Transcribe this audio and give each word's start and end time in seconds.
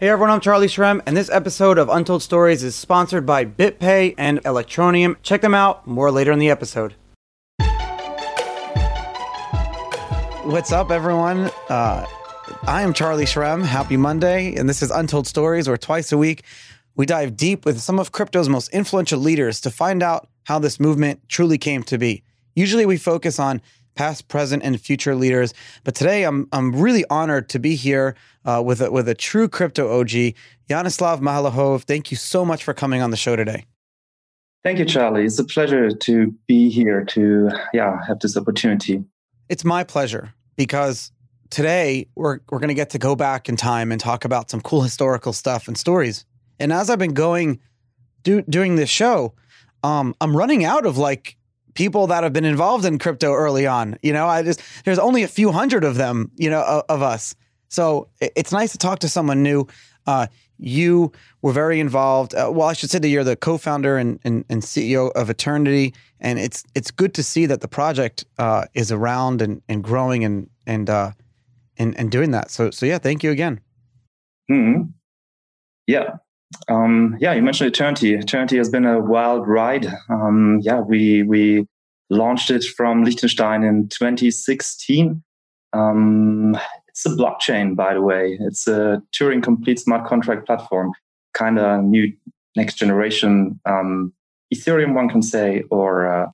Hey 0.00 0.08
everyone, 0.08 0.30
I'm 0.30 0.40
Charlie 0.40 0.66
Shrem, 0.66 1.00
and 1.06 1.16
this 1.16 1.30
episode 1.30 1.78
of 1.78 1.88
Untold 1.88 2.20
Stories 2.20 2.64
is 2.64 2.74
sponsored 2.74 3.24
by 3.24 3.44
BitPay 3.44 4.16
and 4.18 4.42
Electroneum. 4.42 5.14
Check 5.22 5.40
them 5.40 5.54
out, 5.54 5.86
more 5.86 6.10
later 6.10 6.32
in 6.32 6.40
the 6.40 6.50
episode. 6.50 6.96
What's 10.42 10.72
up, 10.72 10.90
everyone? 10.90 11.48
Uh, 11.68 12.04
I 12.64 12.82
am 12.82 12.92
Charlie 12.92 13.24
Shrem. 13.24 13.64
Happy 13.64 13.96
Monday, 13.96 14.56
and 14.56 14.68
this 14.68 14.82
is 14.82 14.90
Untold 14.90 15.28
Stories, 15.28 15.68
where 15.68 15.76
twice 15.76 16.10
a 16.10 16.18
week 16.18 16.42
we 16.96 17.06
dive 17.06 17.36
deep 17.36 17.64
with 17.64 17.80
some 17.80 18.00
of 18.00 18.10
crypto's 18.10 18.48
most 18.48 18.70
influential 18.70 19.20
leaders 19.20 19.60
to 19.60 19.70
find 19.70 20.02
out 20.02 20.26
how 20.42 20.58
this 20.58 20.80
movement 20.80 21.20
truly 21.28 21.56
came 21.56 21.84
to 21.84 21.98
be. 21.98 22.24
Usually 22.56 22.84
we 22.84 22.96
focus 22.96 23.38
on 23.38 23.62
past, 23.94 24.28
present, 24.28 24.62
and 24.62 24.80
future 24.80 25.14
leaders, 25.14 25.54
but 25.84 25.94
today 25.94 26.24
I'm, 26.24 26.48
I'm 26.52 26.72
really 26.72 27.04
honored 27.10 27.48
to 27.50 27.58
be 27.58 27.74
here 27.76 28.14
uh, 28.44 28.62
with, 28.64 28.80
a, 28.80 28.90
with 28.90 29.08
a 29.08 29.14
true 29.14 29.48
crypto 29.48 30.00
OG, 30.00 30.34
Yanislav 30.68 31.20
Mahalahov. 31.20 31.82
Thank 31.82 32.10
you 32.10 32.16
so 32.16 32.44
much 32.44 32.64
for 32.64 32.74
coming 32.74 33.02
on 33.02 33.10
the 33.10 33.16
show 33.16 33.36
today. 33.36 33.64
Thank 34.64 34.78
you, 34.78 34.86
Charlie. 34.86 35.26
It's 35.26 35.38
a 35.38 35.44
pleasure 35.44 35.90
to 35.90 36.34
be 36.46 36.70
here 36.70 37.04
to 37.04 37.50
yeah 37.74 37.98
have 38.08 38.20
this 38.20 38.34
opportunity. 38.34 39.04
It's 39.50 39.62
my 39.62 39.84
pleasure 39.84 40.32
because 40.56 41.12
today 41.50 42.08
we're 42.14 42.38
we're 42.48 42.60
going 42.60 42.68
to 42.68 42.74
get 42.74 42.88
to 42.90 42.98
go 42.98 43.14
back 43.14 43.50
in 43.50 43.56
time 43.56 43.92
and 43.92 44.00
talk 44.00 44.24
about 44.24 44.50
some 44.50 44.62
cool 44.62 44.80
historical 44.80 45.34
stuff 45.34 45.68
and 45.68 45.76
stories. 45.76 46.24
And 46.58 46.72
as 46.72 46.88
I've 46.88 46.98
been 46.98 47.12
going 47.12 47.60
do, 48.22 48.40
doing 48.42 48.76
this 48.76 48.88
show, 48.88 49.34
um, 49.82 50.14
I'm 50.22 50.34
running 50.34 50.64
out 50.64 50.86
of 50.86 50.96
like 50.96 51.36
people 51.74 52.06
that 52.08 52.22
have 52.22 52.32
been 52.32 52.44
involved 52.44 52.84
in 52.84 52.98
crypto 52.98 53.32
early 53.32 53.66
on. 53.66 53.98
You 54.02 54.12
know, 54.12 54.26
I 54.26 54.42
just 54.42 54.62
there's 54.84 54.98
only 54.98 55.22
a 55.22 55.28
few 55.28 55.52
hundred 55.52 55.84
of 55.84 55.96
them. 55.96 56.30
You 56.36 56.50
know, 56.50 56.62
of, 56.62 56.84
of 56.88 57.02
us. 57.02 57.34
So 57.68 58.08
it's 58.20 58.52
nice 58.52 58.72
to 58.72 58.78
talk 58.78 59.00
to 59.00 59.08
someone 59.08 59.42
new. 59.42 59.66
Uh, 60.06 60.28
you 60.58 61.10
were 61.42 61.52
very 61.52 61.80
involved. 61.80 62.34
Uh, 62.34 62.50
well, 62.52 62.68
I 62.68 62.72
should 62.72 62.90
say 62.90 62.98
that 62.98 63.08
you're 63.08 63.24
the 63.24 63.36
co-founder 63.36 63.96
and, 63.96 64.20
and, 64.22 64.44
and, 64.48 64.62
CEO 64.62 65.10
of 65.12 65.28
Aeternity, 65.28 65.94
and 66.20 66.38
it's 66.38 66.62
it's 66.74 66.90
good 66.90 67.14
to 67.14 67.22
see 67.22 67.46
that 67.46 67.60
the 67.60 67.68
project 67.68 68.24
uh, 68.38 68.66
is 68.74 68.92
around 68.92 69.42
and, 69.42 69.62
and 69.68 69.82
growing 69.82 70.24
and 70.24 70.48
and 70.66 70.88
uh, 70.88 71.12
and 71.76 71.98
and 71.98 72.10
doing 72.10 72.30
that. 72.30 72.50
So 72.50 72.70
so 72.70 72.86
yeah, 72.86 72.98
thank 72.98 73.24
you 73.24 73.30
again. 73.30 73.60
Hmm. 74.48 74.82
Yeah. 75.86 76.16
Um, 76.68 77.16
yeah, 77.20 77.32
you 77.32 77.42
mentioned 77.42 77.68
Aeternity. 77.68 78.14
Aeternity 78.14 78.56
has 78.56 78.68
been 78.68 78.84
a 78.86 79.00
wild 79.00 79.46
ride. 79.46 79.86
Um, 80.08 80.60
yeah, 80.62 80.80
we 80.80 81.22
we 81.22 81.66
launched 82.10 82.50
it 82.50 82.64
from 82.64 83.04
Liechtenstein 83.04 83.62
in 83.62 83.88
2016. 83.88 85.22
Um, 85.72 86.56
it's 86.88 87.04
a 87.06 87.10
blockchain, 87.10 87.74
by 87.74 87.94
the 87.94 88.02
way. 88.02 88.38
It's 88.40 88.66
a 88.68 89.02
Turing 89.12 89.42
complete 89.42 89.80
smart 89.80 90.06
contract 90.06 90.46
platform, 90.46 90.92
kind 91.32 91.58
of 91.58 91.82
new 91.82 92.12
next 92.56 92.74
generation 92.74 93.60
um, 93.66 94.12
Ethereum, 94.54 94.94
one 94.94 95.08
can 95.08 95.22
say, 95.22 95.64
or 95.70 96.06
uh, 96.06 96.26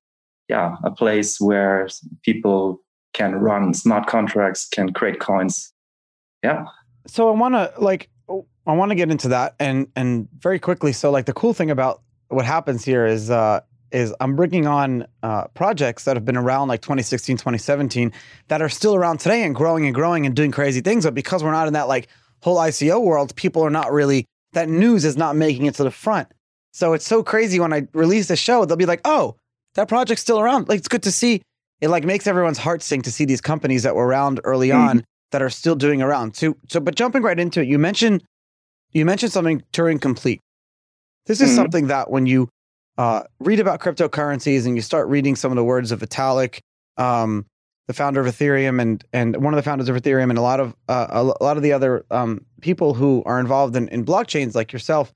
yeah, 0.49 0.77
a 0.85 0.91
place 0.91 1.41
where 1.41 1.89
people 2.23 2.81
can 3.13 3.37
run 3.37 3.75
smart 3.75 4.07
contracts, 4.07 4.69
can 4.69 4.93
create 4.93 5.21
coins. 5.21 5.73
Yeah. 6.43 6.65
So 7.07 7.29
I 7.29 7.33
want 7.33 7.55
to 7.55 7.73
like 7.79 8.11
I 8.67 8.73
want 8.73 8.91
to 8.91 8.95
get 8.95 9.11
into 9.11 9.29
that 9.29 9.55
and 9.59 9.89
and 9.97 10.29
very 10.39 10.59
quickly. 10.59 10.93
So 10.93 11.11
like 11.11 11.27
the 11.27 11.33
cool 11.33 11.55
thing 11.55 11.71
about 11.71 12.03
what 12.29 12.45
happens 12.45 12.85
here 12.85 13.07
is 13.07 13.31
uh, 13.31 13.61
is 13.93 14.15
I'm 14.21 14.37
bringing 14.37 14.67
on 14.67 15.07
uh, 15.23 15.49
projects 15.49 16.05
that 16.05 16.17
have 16.17 16.25
been 16.25 16.37
around 16.37 16.69
like 16.69 16.81
2016, 16.83 17.37
2017 17.37 18.13
that 18.49 18.63
are 18.63 18.69
still 18.69 18.95
around 18.95 19.19
today 19.19 19.43
and 19.43 19.55
growing 19.55 19.87
and 19.87 19.95
growing 19.95 20.27
and 20.27 20.35
doing 20.35 20.53
crazy 20.53 20.81
things. 20.81 21.05
But 21.05 21.15
because 21.15 21.43
we're 21.43 21.53
not 21.53 21.67
in 21.67 21.75
that 21.75 21.89
like 21.89 22.09
whole 22.43 22.57
ICO 22.57 23.03
world, 23.03 23.35
people 23.37 23.63
are 23.63 23.71
not 23.71 23.93
really, 23.93 24.27
that 24.53 24.69
news 24.69 25.05
is 25.05 25.17
not 25.17 25.37
making 25.37 25.67
it 25.67 25.75
to 25.77 25.85
the 25.85 25.91
front. 25.91 26.29
So 26.73 26.93
it's 26.93 27.07
so 27.07 27.23
crazy 27.23 27.59
when 27.59 27.73
I 27.73 27.89
release 27.93 28.29
the 28.29 28.37
show, 28.37 28.65
they'll 28.65 28.77
be 28.77 28.87
like, 28.87 29.01
oh, 29.05 29.37
that 29.75 29.89
project's 29.89 30.23
still 30.23 30.39
around. 30.39 30.69
Like 30.69 30.79
it's 30.79 30.89
good 30.89 31.03
to 31.05 31.13
see. 31.13 31.43
It 31.81 31.89
like 31.89 32.05
makes 32.05 32.27
everyone's 32.27 32.59
heart 32.59 32.83
sing 32.83 33.03
to 33.03 33.13
see 33.13 33.25
these 33.25 33.41
companies 33.41 33.83
that 33.83 33.97
were 33.97 34.07
around 34.07 34.41
early 34.45 34.69
mm-hmm. 34.69 34.99
on 34.99 35.05
that 35.33 35.43
are 35.43 35.51
still 35.51 35.77
doing 35.77 36.03
around. 36.03 36.37
So, 36.37 36.57
so, 36.69 36.81
but 36.81 36.95
jumping 36.95 37.23
right 37.23 37.39
into 37.39 37.61
it, 37.61 37.69
you 37.69 37.79
mentioned, 37.79 38.23
you 38.93 39.05
mentioned 39.05 39.33
something 39.33 39.63
Turing 39.73 40.01
complete. 40.01 40.41
This 41.27 41.41
is 41.41 41.49
mm-hmm. 41.49 41.57
something 41.57 41.87
that 41.89 42.11
when 42.11 42.27
you 42.27 42.49
uh, 42.99 43.23
read 43.39 43.61
about 43.61 43.81
cryptocurrencies 43.81 44.67
and 44.67 44.77
you 44.77 44.83
start 44.83 45.09
reading 45.09 45.37
some 45.37 45.53
of 45.53 45.57
the 45.57 45.65
words 45.65 45.93
of 45.93 46.01
Vitalik, 46.01 46.61
um, 46.97 47.47
the 47.87 47.95
founder 47.95 48.21
of 48.21 48.27
Ethereum, 48.27 48.81
and 48.81 49.05
and 49.13 49.43
one 49.43 49.53
of 49.53 49.57
the 49.57 49.63
founders 49.63 49.89
of 49.89 49.97
Ethereum, 49.97 50.31
and 50.31 50.39
a 50.39 50.43
lot 50.43 50.61
of 50.61 50.75
uh, 50.89 51.07
a 51.11 51.23
lot 51.23 51.57
of 51.57 51.63
the 51.63 51.73
other 51.73 52.05
um, 52.11 52.45
people 52.61 52.95
who 52.95 53.23
are 53.27 53.41
involved 53.41 53.75
in, 53.77 53.89
in 53.89 54.05
blockchains 54.05 54.55
like 54.55 54.73
yourself, 54.73 55.13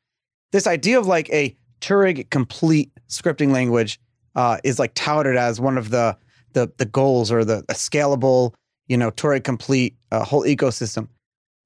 this 0.52 0.66
idea 0.66 0.98
of 0.98 1.06
like 1.06 1.30
a 1.30 1.56
Turing 1.80 2.28
complete 2.30 2.90
scripting 3.08 3.52
language 3.52 4.00
uh, 4.34 4.58
is 4.64 4.78
like 4.78 4.92
touted 4.94 5.36
as 5.36 5.60
one 5.60 5.76
of 5.76 5.90
the 5.90 6.16
the 6.52 6.72
the 6.78 6.86
goals 6.86 7.30
or 7.30 7.44
the 7.44 7.62
scalable, 7.70 8.54
you 8.86 8.96
know, 8.96 9.10
Turing 9.10 9.44
complete 9.44 9.96
uh, 10.12 10.24
whole 10.24 10.44
ecosystem. 10.44 11.08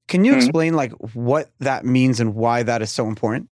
Can 0.07 0.25
you 0.25 0.31
mm-hmm. 0.31 0.39
explain 0.39 0.73
like 0.73 0.91
what 1.13 1.51
that 1.59 1.85
means 1.85 2.19
and 2.19 2.35
why 2.35 2.63
that 2.63 2.81
is 2.81 2.91
so 2.91 3.07
important? 3.07 3.49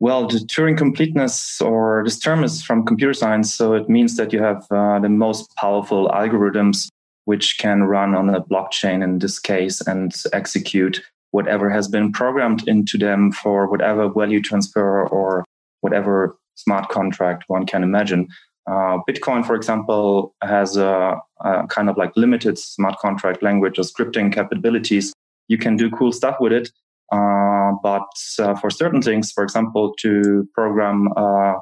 Well, 0.00 0.26
the 0.26 0.38
Turing 0.38 0.76
completeness, 0.76 1.60
or 1.60 2.02
this 2.04 2.18
term 2.18 2.42
is 2.42 2.62
from 2.62 2.84
computer 2.84 3.14
science, 3.14 3.54
so 3.54 3.74
it 3.74 3.88
means 3.88 4.16
that 4.16 4.32
you 4.32 4.42
have 4.42 4.66
uh, 4.70 4.98
the 4.98 5.08
most 5.08 5.54
powerful 5.56 6.08
algorithms 6.08 6.88
which 7.24 7.58
can 7.58 7.84
run 7.84 8.14
on 8.14 8.28
a 8.28 8.42
blockchain 8.42 9.02
in 9.04 9.20
this 9.20 9.38
case 9.38 9.80
and 9.86 10.12
execute 10.32 11.00
whatever 11.30 11.70
has 11.70 11.88
been 11.88 12.12
programmed 12.12 12.66
into 12.66 12.98
them 12.98 13.30
for 13.30 13.68
whatever 13.68 14.08
value 14.08 14.40
transfer 14.40 15.06
or 15.08 15.44
whatever 15.82 16.36
smart 16.56 16.88
contract 16.88 17.44
one 17.46 17.64
can 17.64 17.82
imagine. 17.82 18.28
Uh, 18.66 18.98
Bitcoin, 19.08 19.44
for 19.44 19.54
example, 19.54 20.34
has 20.42 20.76
a, 20.76 21.16
a, 21.40 21.66
kind 21.66 21.88
of 21.88 21.96
like 21.96 22.12
limited 22.16 22.58
smart 22.58 22.96
contract 22.98 23.42
language 23.42 23.78
or 23.78 23.82
scripting 23.82 24.32
capabilities. 24.32 25.12
You 25.48 25.58
can 25.58 25.76
do 25.76 25.90
cool 25.90 26.12
stuff 26.12 26.36
with 26.38 26.52
it, 26.52 26.70
uh, 27.12 27.72
but 27.82 28.08
uh, 28.38 28.54
for 28.54 28.70
certain 28.70 29.02
things, 29.02 29.32
for 29.32 29.42
example, 29.42 29.94
to 29.98 30.48
program 30.54 31.08
uh, 31.16 31.54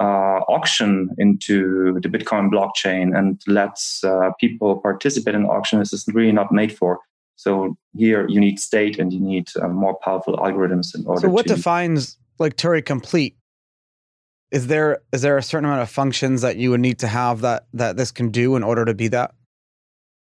uh 0.00 0.40
auction 0.48 1.10
into 1.18 1.98
the 2.00 2.08
Bitcoin 2.08 2.50
blockchain 2.50 3.16
and 3.16 3.42
let 3.46 3.78
uh, 4.02 4.30
people 4.40 4.80
participate 4.80 5.34
in 5.34 5.44
auction, 5.44 5.78
this 5.78 5.92
is 5.92 6.06
really 6.08 6.32
not 6.32 6.50
made 6.50 6.76
for. 6.76 7.00
So 7.36 7.76
here 7.94 8.26
you 8.28 8.40
need 8.40 8.58
state 8.58 8.98
and 8.98 9.12
you 9.12 9.20
need 9.20 9.48
more 9.70 9.98
powerful 10.02 10.36
algorithms 10.38 10.94
in 10.94 11.06
order. 11.06 11.22
So 11.22 11.28
what 11.28 11.46
to... 11.46 11.54
defines 11.54 12.18
like 12.38 12.56
Turing 12.56 12.84
complete? 12.84 13.36
Is 14.50 14.66
there 14.66 15.02
is 15.12 15.22
there 15.22 15.36
a 15.36 15.42
certain 15.42 15.66
amount 15.66 15.82
of 15.82 15.90
functions 15.90 16.42
that 16.42 16.56
you 16.56 16.70
would 16.70 16.80
need 16.80 16.98
to 17.00 17.06
have 17.06 17.40
that 17.42 17.66
that 17.72 17.96
this 17.96 18.10
can 18.10 18.30
do 18.30 18.56
in 18.56 18.62
order 18.62 18.84
to 18.84 18.94
be 18.94 19.08
that? 19.08 19.32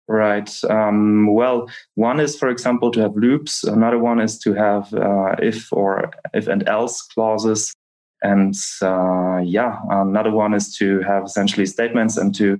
Right. 0.08 0.50
Um, 0.70 1.34
well, 1.34 1.68
one 1.94 2.18
is, 2.18 2.34
for 2.38 2.48
example, 2.48 2.90
to 2.92 3.00
have 3.00 3.14
loops. 3.14 3.62
Another 3.62 3.98
one 3.98 4.20
is 4.20 4.38
to 4.38 4.54
have 4.54 4.92
uh, 4.94 5.36
if 5.38 5.70
or 5.70 6.10
if 6.32 6.46
and 6.46 6.66
else 6.66 7.02
clauses. 7.02 7.74
And 8.22 8.54
uh, 8.82 9.38
yeah, 9.44 9.78
another 9.90 10.30
one 10.30 10.54
is 10.54 10.74
to 10.76 11.00
have 11.00 11.24
essentially 11.24 11.66
statements 11.66 12.16
and 12.16 12.34
to 12.36 12.58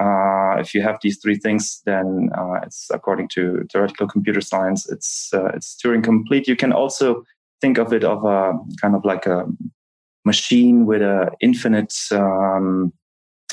uh, 0.00 0.56
if 0.58 0.74
you 0.74 0.82
have 0.82 0.98
these 1.02 1.18
three 1.18 1.36
things, 1.36 1.80
then 1.86 2.30
uh, 2.36 2.60
it's 2.64 2.88
according 2.92 3.28
to 3.28 3.64
theoretical 3.70 4.08
computer 4.08 4.40
science, 4.40 4.88
it's 4.90 5.30
uh, 5.32 5.46
it's 5.54 5.76
Turing 5.76 6.02
complete. 6.02 6.48
You 6.48 6.56
can 6.56 6.72
also 6.72 7.24
think 7.60 7.78
of 7.78 7.92
it 7.92 8.02
of 8.02 8.24
a 8.24 8.52
kind 8.80 8.94
of 8.94 9.04
like 9.04 9.26
a 9.26 9.46
machine 10.24 10.86
with 10.86 11.02
a 11.02 11.30
infinite 11.40 11.94
um, 12.12 12.92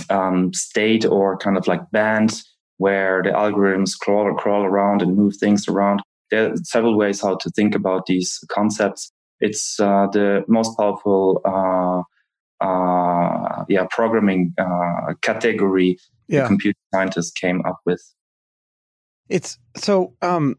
um, 0.10 0.54
state 0.54 1.06
or 1.06 1.38
kind 1.38 1.58
of 1.58 1.68
like 1.68 1.92
band 1.92 2.42
where 2.78 3.22
the 3.24 3.30
algorithms 3.30 3.98
crawl 3.98 4.34
crawl 4.36 4.64
around 4.64 5.02
and 5.02 5.16
move 5.16 5.36
things 5.38 5.68
around. 5.68 6.02
There 6.32 6.52
are 6.52 6.56
several 6.64 6.98
ways 6.98 7.22
how 7.22 7.36
to 7.36 7.50
think 7.52 7.76
about 7.76 8.06
these 8.06 8.40
concepts. 8.50 9.12
It's 9.40 9.80
uh, 9.80 10.08
the 10.12 10.44
most 10.48 10.78
powerful, 10.78 11.42
uh, 11.46 12.02
uh, 12.64 13.66
yeah, 13.68 13.86
programming 13.92 14.54
uh, 14.58 15.14
category 15.22 15.98
yeah. 16.32 16.42
the 16.42 16.48
computer 16.48 16.80
scientists 16.94 17.32
came 17.32 17.62
up 17.66 17.80
with. 17.86 18.02
It's 19.30 19.58
so 19.76 20.14
um, 20.22 20.56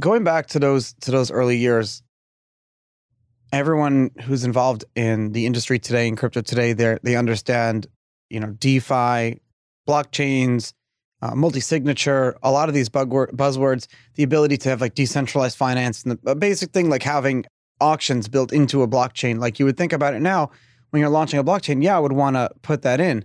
going 0.00 0.24
back 0.24 0.48
to 0.48 0.58
those 0.58 0.92
to 1.00 1.10
those 1.10 1.30
early 1.30 1.56
years. 1.56 2.02
Everyone 3.52 4.10
who's 4.22 4.44
involved 4.44 4.84
in 4.94 5.32
the 5.32 5.46
industry 5.46 5.78
today 5.78 6.06
in 6.06 6.16
crypto 6.16 6.40
today, 6.40 6.72
they 6.72 6.98
they 7.02 7.16
understand, 7.16 7.86
you 8.28 8.40
know, 8.40 8.50
DeFi, 8.50 9.40
blockchains, 9.88 10.74
uh, 11.22 11.34
multi-signature, 11.34 12.36
a 12.42 12.52
lot 12.52 12.68
of 12.68 12.74
these 12.74 12.88
buzzwords, 12.88 13.86
the 14.14 14.22
ability 14.22 14.56
to 14.58 14.68
have 14.68 14.80
like 14.80 14.94
decentralized 14.94 15.56
finance, 15.56 16.02
and 16.02 16.18
the 16.22 16.36
basic 16.36 16.70
thing 16.70 16.90
like 16.90 17.02
having 17.02 17.44
auctions 17.80 18.28
built 18.28 18.52
into 18.52 18.82
a 18.82 18.88
blockchain. 18.88 19.38
Like 19.38 19.58
you 19.58 19.64
would 19.64 19.76
think 19.76 19.92
about 19.92 20.14
it 20.14 20.20
now 20.20 20.50
when 20.90 21.00
you're 21.00 21.10
launching 21.10 21.38
a 21.38 21.44
blockchain. 21.44 21.82
Yeah, 21.82 21.96
I 21.96 22.00
would 22.00 22.12
want 22.12 22.36
to 22.36 22.50
put 22.62 22.82
that 22.82 23.00
in, 23.00 23.24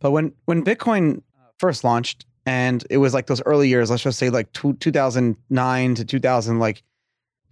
but 0.00 0.12
when 0.12 0.32
when 0.46 0.64
Bitcoin 0.64 1.22
first 1.58 1.84
launched 1.84 2.24
and 2.46 2.84
it 2.88 2.96
was 2.96 3.12
like 3.12 3.26
those 3.26 3.42
early 3.42 3.68
years, 3.68 3.90
let's 3.90 4.02
just 4.02 4.18
say 4.18 4.30
like 4.30 4.50
two, 4.52 4.72
2009 4.74 5.94
to 5.96 6.04
2000, 6.04 6.58
like 6.58 6.82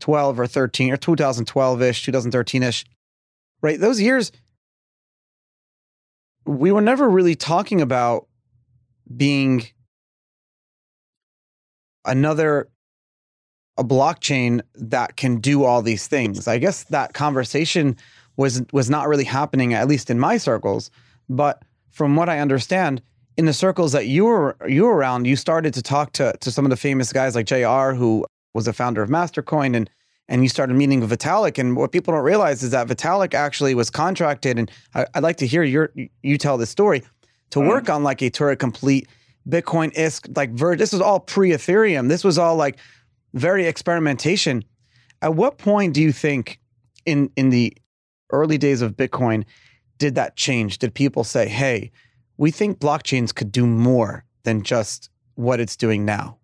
2012 0.01 0.41
or 0.41 0.47
13 0.47 0.93
or 0.93 0.97
2012 0.97 1.83
ish, 1.83 2.05
2013 2.05 2.63
ish, 2.63 2.85
right? 3.63 3.81
Those 3.81 4.01
years, 4.01 4.33
we 6.45 6.71
were 6.73 6.81
never 6.81 7.09
really 7.09 7.35
talking 7.35 7.81
about 7.81 8.27
being 9.15 9.67
another 12.05 12.69
a 13.79 13.85
blockchain 13.85 14.63
that 14.75 15.17
can 15.17 15.39
do 15.39 15.65
all 15.65 15.83
these 15.83 16.07
things. 16.07 16.49
I 16.49 16.59
guess 16.59 16.85
that 16.85 17.13
conversation 17.13 17.97
was 18.37 18.63
was 18.73 18.89
not 18.89 19.09
really 19.09 19.25
happening 19.25 19.75
at 19.75 19.89
least 19.89 20.11
in 20.11 20.19
my 20.19 20.37
circles, 20.39 20.91
but 21.29 21.63
from 21.91 22.17
what 22.17 22.29
I 22.29 22.39
understand, 22.39 23.03
in 23.37 23.47
the 23.47 23.53
circles 23.53 23.93
that 23.93 24.07
you 24.07 24.25
were 24.25 24.57
you 24.67 24.85
were 24.85 24.97
around, 24.97 25.27
you 25.27 25.37
started 25.37 25.75
to 25.75 25.83
talk 25.83 26.13
to 26.13 26.33
to 26.41 26.51
some 26.51 26.65
of 26.65 26.71
the 26.71 26.77
famous 26.77 27.13
guys 27.13 27.35
like 27.35 27.47
JR 27.47 27.93
who 27.93 28.25
was 28.57 28.67
a 28.67 28.73
founder 28.73 29.03
of 29.03 29.09
Mastercoin 29.09 29.77
and 29.77 29.89
and 30.29 30.43
you 30.43 30.49
started 30.49 30.75
meeting 30.75 31.01
with 31.01 31.11
Vitalik. 31.11 31.59
And 31.59 31.77
what 31.77 31.93
people 31.93 32.13
don't 32.13 32.25
realize 32.25 32.63
is 32.63 32.71
that 32.71 32.89
Vitalik 32.89 33.33
actually 33.33 33.75
was 33.75 33.91
contracted, 33.91 34.59
and 34.59 34.71
I, 34.95 35.07
would 35.15 35.23
like 35.23 35.37
to 35.37 35.47
hear 35.47 35.63
your 35.63 35.93
you 36.23 36.39
tell 36.39 36.59
this 36.59 36.71
story 36.71 37.03
to 37.51 37.61
mm-hmm. 37.61 37.69
work 37.69 37.89
on 37.89 38.03
like 38.03 38.23
a 38.23 38.31
Turing 38.31 38.59
complete 38.59 39.09
Bitcoin 39.49 39.95
ISK 39.95 40.37
like 40.37 40.51
Ver. 40.51 40.77
This 40.77 40.93
was 40.93 41.01
all 41.01 41.21
pre 41.21 41.51
Ethereum. 41.51 42.09
This 42.09 42.25
was 42.25 42.39
all 42.39 42.57
like 42.57 42.79
very 43.35 43.67
experimentation. 43.67 44.65
At 45.23 45.35
what 45.35 45.59
point 45.59 45.95
do 45.95 46.03
you 46.03 46.13
think 46.13 46.59
in 47.05 47.31
in 47.37 47.51
the 47.51 47.77
early 48.33 48.59
days 48.59 48.83
of 48.83 48.97
Bitcoin 48.97 49.45
did 49.99 50.17
that 50.17 50.37
change? 50.37 50.79
Did 50.79 50.95
people 50.95 51.25
say, 51.25 51.49
"Hey, 51.49 51.93
we 52.37 52.51
think 52.51 52.81
blockchains 52.81 53.35
could 53.35 53.53
do 53.53 53.67
more 53.67 54.25
than 54.43 54.63
just 54.63 55.11
what 55.37 55.61
it's 55.61 55.77
doing 55.77 56.05
now"? 56.05 56.39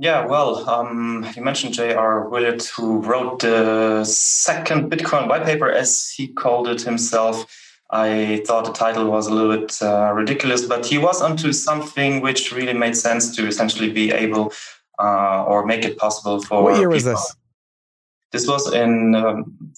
Yeah, 0.00 0.26
well, 0.26 0.68
um, 0.70 1.26
you 1.34 1.42
mentioned 1.42 1.74
J.R. 1.74 2.28
Willett, 2.28 2.64
who 2.76 3.00
wrote 3.00 3.40
the 3.40 4.04
second 4.04 4.92
Bitcoin 4.92 5.28
white 5.28 5.44
paper, 5.44 5.70
as 5.70 6.10
he 6.10 6.28
called 6.28 6.68
it 6.68 6.82
himself. 6.82 7.46
I 7.90 8.42
thought 8.46 8.64
the 8.64 8.72
title 8.72 9.10
was 9.10 9.26
a 9.26 9.34
little 9.34 9.56
bit 9.56 9.76
uh, 9.82 10.12
ridiculous, 10.12 10.64
but 10.66 10.86
he 10.86 10.98
was 10.98 11.20
onto 11.20 11.52
something 11.52 12.20
which 12.20 12.52
really 12.52 12.74
made 12.74 12.96
sense 12.96 13.34
to 13.36 13.46
essentially 13.46 13.90
be 13.90 14.12
able 14.12 14.52
uh, 15.00 15.44
or 15.44 15.66
make 15.66 15.84
it 15.84 15.98
possible 15.98 16.40
for. 16.42 16.62
What 16.62 16.78
year 16.78 16.90
was 16.90 17.04
this? 17.04 17.36
This 18.30 18.46
was 18.46 18.72
in 18.72 19.16
um, 19.16 19.72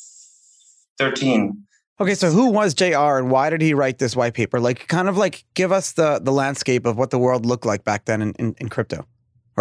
13. 0.98 1.64
Okay, 2.00 2.14
so 2.14 2.30
who 2.30 2.50
was 2.50 2.74
JR 2.74 3.16
and 3.18 3.30
why 3.30 3.48
did 3.48 3.62
he 3.62 3.72
write 3.74 3.98
this 3.98 4.16
white 4.16 4.34
paper? 4.34 4.58
Like, 4.58 4.88
kind 4.88 5.08
of 5.08 5.16
like 5.16 5.44
give 5.54 5.70
us 5.70 5.92
the 5.92 6.18
the 6.18 6.32
landscape 6.32 6.84
of 6.84 6.98
what 6.98 7.10
the 7.10 7.18
world 7.18 7.46
looked 7.46 7.64
like 7.64 7.84
back 7.84 8.06
then 8.06 8.20
in, 8.20 8.32
in, 8.38 8.54
in 8.58 8.68
crypto. 8.68 9.06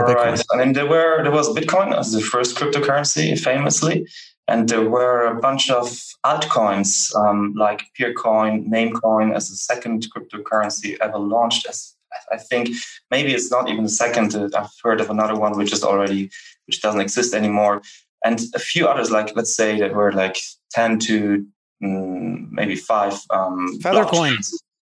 All 0.07 0.13
right. 0.13 0.42
I 0.51 0.57
mean, 0.57 0.74
there 0.74 0.88
were 0.88 1.24
there 1.24 1.31
was 1.31 1.50
Bitcoin 1.50 1.98
as 1.98 2.12
the 2.12 2.22
first 2.22 2.56
cryptocurrency, 2.57 3.38
famously, 3.40 4.07
and 4.48 4.68
there 4.68 4.90
were 4.90 5.25
a 5.25 5.40
bunch 5.40 5.69
of 5.69 5.86
altcoins 6.25 7.16
um, 7.16 7.54
like 7.56 7.84
Peercoin, 7.98 8.68
Namecoin 8.68 9.36
as 9.36 9.50
the 9.50 9.56
second 9.56 10.07
cryptocurrency 10.12 10.98
ever 11.01 11.18
launched. 11.18 11.68
As 11.68 11.96
I 12.31 12.38
think 12.38 12.69
maybe 13.12 13.34
it's 13.34 13.51
not 13.51 13.69
even 13.69 13.84
the 13.84 13.90
second. 13.90 14.36
Uh, 14.36 14.50
I've 14.57 14.72
heard 14.84 15.01
of 15.01 15.10
another 15.10 15.36
one 15.36 15.57
which 15.57 15.72
is 15.72 15.84
already 15.84 16.30
which 16.68 16.81
doesn't 16.81 17.01
exist 17.01 17.34
anymore, 17.34 17.81
and 18.24 18.42
a 18.56 18.60
few 18.60 18.88
others 18.88 19.12
like 19.12 19.36
let's 19.36 19.56
say 19.56 19.80
that 19.80 19.94
were 19.94 20.12
like 20.12 20.38
ten 20.72 21.00
to 21.00 21.46
mm, 21.84 22.51
maybe 22.51 22.75
five 22.75 23.13
um, 23.30 23.80
Feathercoin. 23.80 24.38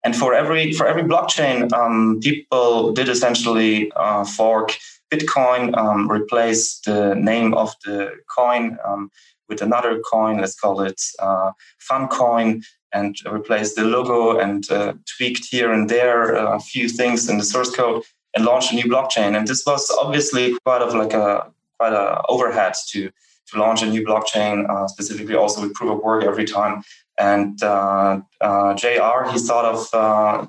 And 0.05 0.15
for 0.15 0.33
every 0.33 0.73
for 0.73 0.85
every 0.85 1.03
blockchain, 1.03 1.71
um, 1.71 2.19
people 2.21 2.91
did 2.91 3.07
essentially 3.07 3.89
uh, 3.95 4.25
fork 4.25 4.77
Bitcoin, 5.13 5.77
um, 5.77 6.09
replace 6.11 6.79
the 6.79 7.13
name 7.15 7.53
of 7.53 7.73
the 7.85 8.11
coin 8.35 8.77
um, 8.85 9.11
with 9.47 9.61
another 9.61 10.01
coin. 10.11 10.39
Let's 10.39 10.59
call 10.59 10.81
it 10.81 11.01
uh, 11.19 11.51
Funcoin, 11.89 12.63
and 12.93 13.15
replace 13.29 13.73
the 13.75 13.83
logo 13.83 14.39
and 14.39 14.69
uh, 14.71 14.93
tweaked 15.17 15.45
here 15.45 15.71
and 15.71 15.89
there 15.89 16.35
uh, 16.35 16.55
a 16.55 16.59
few 16.59 16.87
things 16.87 17.29
in 17.29 17.37
the 17.37 17.43
source 17.43 17.75
code 17.75 18.03
and 18.35 18.45
launch 18.45 18.71
a 18.71 18.75
new 18.75 18.85
blockchain. 18.85 19.37
And 19.37 19.47
this 19.47 19.63
was 19.65 19.89
obviously 20.01 20.55
quite 20.65 20.81
of 20.81 20.93
like 20.93 21.13
a 21.13 21.51
quite 21.77 21.93
a 21.93 22.21
overhead 22.29 22.73
to 22.89 23.11
to 23.47 23.59
launch 23.59 23.81
a 23.81 23.85
new 23.85 24.05
blockchain, 24.05 24.69
uh, 24.69 24.87
specifically 24.87 25.35
also 25.35 25.61
with 25.61 25.73
proof 25.73 25.91
of 25.91 25.99
work 25.99 26.23
every 26.23 26.45
time. 26.45 26.81
And 27.17 27.61
uh, 27.61 28.21
uh, 28.41 28.73
JR, 28.75 29.29
he 29.31 29.39
thought 29.39 29.65
of 29.65 29.93
uh, 29.93 30.47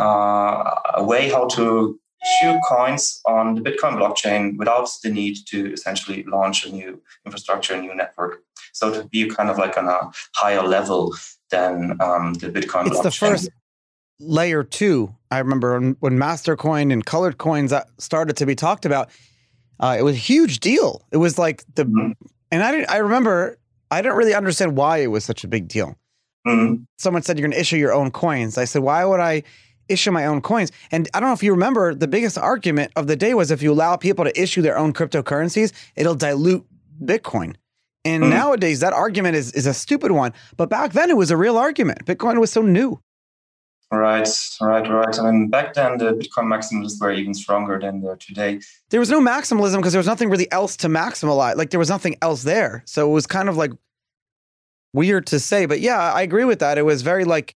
uh, 0.00 0.74
a 0.94 1.04
way 1.04 1.28
how 1.28 1.46
to 1.48 1.98
issue 2.22 2.58
coins 2.68 3.20
on 3.26 3.54
the 3.54 3.60
Bitcoin 3.60 3.96
blockchain 3.96 4.56
without 4.56 4.88
the 5.02 5.10
need 5.10 5.36
to 5.48 5.72
essentially 5.72 6.24
launch 6.24 6.66
a 6.66 6.72
new 6.72 7.00
infrastructure, 7.24 7.74
a 7.74 7.80
new 7.80 7.94
network. 7.94 8.42
So 8.72 8.92
to 8.92 9.08
be 9.08 9.28
kind 9.28 9.50
of 9.50 9.58
like 9.58 9.76
on 9.78 9.88
a 9.88 10.10
higher 10.34 10.62
level 10.62 11.14
than 11.50 11.96
um, 12.00 12.34
the 12.34 12.48
Bitcoin 12.48 12.86
it's 12.86 12.98
blockchain. 12.98 13.02
the 13.02 13.10
first 13.10 13.50
layer 14.20 14.64
two. 14.64 15.14
I 15.30 15.38
remember 15.38 15.94
when, 16.00 16.18
Mastercoin 16.18 16.92
and 16.92 17.04
colored 17.04 17.38
coins 17.38 17.72
started 17.98 18.36
to 18.38 18.46
be 18.46 18.54
talked 18.54 18.84
about. 18.84 19.10
Uh, 19.80 19.96
it 19.98 20.02
was 20.02 20.16
a 20.16 20.18
huge 20.18 20.58
deal. 20.58 21.06
It 21.12 21.18
was 21.18 21.38
like 21.38 21.64
the, 21.74 21.84
mm-hmm. 21.84 22.10
and 22.50 22.62
I 22.62 22.72
didn't. 22.72 22.90
I 22.90 22.96
remember 22.96 23.58
I 23.90 24.02
didn't 24.02 24.16
really 24.16 24.34
understand 24.34 24.76
why 24.76 24.98
it 24.98 25.06
was 25.06 25.24
such 25.24 25.44
a 25.44 25.48
big 25.48 25.68
deal. 25.68 25.96
Mm-hmm. 26.46 26.82
Someone 26.98 27.22
said 27.22 27.38
you're 27.38 27.46
going 27.46 27.52
to 27.52 27.60
issue 27.60 27.76
your 27.76 27.92
own 27.92 28.10
coins. 28.10 28.58
I 28.58 28.64
said, 28.64 28.82
why 28.82 29.04
would 29.04 29.20
I 29.20 29.42
issue 29.88 30.10
my 30.10 30.26
own 30.26 30.40
coins? 30.40 30.72
And 30.90 31.08
I 31.14 31.20
don't 31.20 31.28
know 31.28 31.34
if 31.34 31.42
you 31.42 31.52
remember, 31.52 31.94
the 31.94 32.08
biggest 32.08 32.38
argument 32.38 32.92
of 32.96 33.06
the 33.06 33.16
day 33.16 33.34
was 33.34 33.50
if 33.50 33.62
you 33.62 33.72
allow 33.72 33.96
people 33.96 34.24
to 34.24 34.40
issue 34.40 34.62
their 34.62 34.78
own 34.78 34.92
cryptocurrencies, 34.92 35.72
it'll 35.96 36.14
dilute 36.14 36.66
Bitcoin. 37.02 37.56
And 38.04 38.22
mm-hmm. 38.22 38.32
nowadays, 38.32 38.80
that 38.80 38.92
argument 38.92 39.36
is 39.36 39.52
is 39.52 39.66
a 39.66 39.74
stupid 39.74 40.12
one. 40.12 40.32
But 40.56 40.70
back 40.70 40.92
then, 40.92 41.10
it 41.10 41.16
was 41.16 41.30
a 41.30 41.36
real 41.36 41.56
argument. 41.56 42.06
Bitcoin 42.06 42.40
was 42.40 42.52
so 42.52 42.62
new. 42.62 43.00
Right, 43.90 44.28
right, 44.60 44.86
right. 44.86 45.18
I 45.18 45.30
mean, 45.30 45.48
back 45.48 45.72
then 45.72 45.96
the 45.96 46.12
Bitcoin 46.12 46.44
maximalists 46.44 47.00
were 47.00 47.10
even 47.10 47.32
stronger 47.32 47.78
than 47.78 48.04
today. 48.18 48.60
There 48.90 49.00
was 49.00 49.08
no 49.08 49.20
maximalism 49.20 49.76
because 49.76 49.92
there 49.92 49.98
was 49.98 50.06
nothing 50.06 50.28
really 50.28 50.50
else 50.52 50.76
to 50.78 50.88
maximalize. 50.88 51.56
Like 51.56 51.70
there 51.70 51.78
was 51.78 51.88
nothing 51.88 52.16
else 52.20 52.42
there, 52.42 52.82
so 52.86 53.10
it 53.10 53.12
was 53.12 53.26
kind 53.26 53.48
of 53.48 53.56
like 53.56 53.72
weird 54.92 55.26
to 55.28 55.40
say. 55.40 55.64
But 55.64 55.80
yeah, 55.80 56.12
I 56.12 56.20
agree 56.22 56.44
with 56.44 56.58
that. 56.58 56.76
It 56.76 56.84
was 56.84 57.00
very 57.00 57.24
like, 57.24 57.54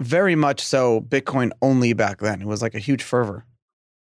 very 0.00 0.34
much 0.34 0.60
so 0.60 1.00
Bitcoin 1.00 1.50
only 1.62 1.92
back 1.92 2.18
then. 2.18 2.40
It 2.42 2.46
was 2.46 2.62
like 2.62 2.74
a 2.74 2.80
huge 2.80 3.02
fervor. 3.02 3.44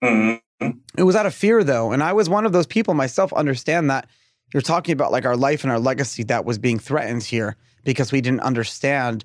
Mm-hmm. 0.03 0.71
It 0.97 1.03
was 1.03 1.17
out 1.17 1.27
of 1.27 1.35
fear 1.35 1.65
though, 1.65 1.93
and 1.93 2.03
I 2.03 2.13
was 2.13 2.29
one 2.29 2.47
of 2.47 2.53
those 2.53 2.67
people 2.67 2.95
myself. 2.95 3.33
Understand 3.33 3.91
that 3.91 4.09
you're 4.53 4.63
talking 4.63 4.93
about 4.93 5.13
like 5.13 5.25
our 5.25 5.37
life 5.37 5.65
and 5.65 5.73
our 5.73 5.79
legacy 5.79 6.23
that 6.25 6.45
was 6.45 6.59
being 6.59 6.79
threatened 6.79 7.23
here 7.23 7.57
because 7.85 8.13
we 8.13 8.21
didn't 8.21 8.41
understand 8.41 9.25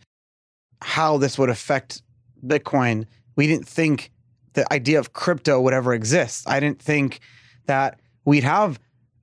how 0.81 1.17
this 1.17 1.38
would 1.38 1.50
affect 1.50 2.01
Bitcoin. 2.45 3.05
We 3.36 3.48
didn't 3.48 3.67
think 3.67 4.12
the 4.53 4.72
idea 4.74 5.00
of 5.00 5.13
crypto 5.13 5.62
would 5.62 5.74
ever 5.74 5.93
exist. 5.93 6.50
I 6.50 6.60
didn't 6.60 6.81
think 6.81 7.19
that 7.67 8.00
we'd 8.25 8.43
have 8.43 8.79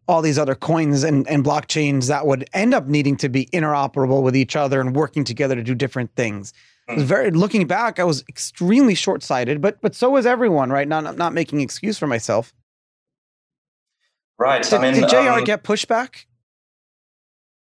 all 0.09 0.23
these 0.23 0.39
other 0.39 0.55
coins 0.55 1.03
and, 1.03 1.29
and 1.29 1.45
blockchains 1.45 2.09
that 2.09 2.27
would 2.27 2.49
end 2.53 2.73
up 2.75 2.87
needing 2.87 3.17
to 3.17 3.29
be 3.29 3.47
interoperable 3.47 4.23
with 4.23 4.37
each 4.37 4.55
other 4.55 4.81
and 4.81 4.95
working 4.95 5.25
together 5.25 5.57
to 5.57 5.63
do 5.63 5.75
different 5.75 6.15
things. 6.15 6.53
Was 6.89 7.03
very 7.03 7.33
looking 7.33 7.67
back, 7.67 7.99
I 7.99 8.05
was 8.05 8.23
extremely 8.29 8.95
short 8.95 9.23
sighted, 9.23 9.61
but 9.61 9.81
but 9.81 9.95
so 9.95 10.11
was 10.11 10.25
everyone, 10.25 10.71
right? 10.71 10.87
Not 10.87 11.17
not 11.17 11.33
making 11.33 11.61
excuse 11.61 11.99
for 11.99 12.07
myself. 12.07 12.55
Right. 14.39 14.63
Did, 14.63 14.75
I 14.75 14.79
mean, 14.79 14.95
did 14.95 15.09
JR 15.09 15.39
Um, 15.39 15.45
get 15.45 15.65
pushback? 15.65 16.27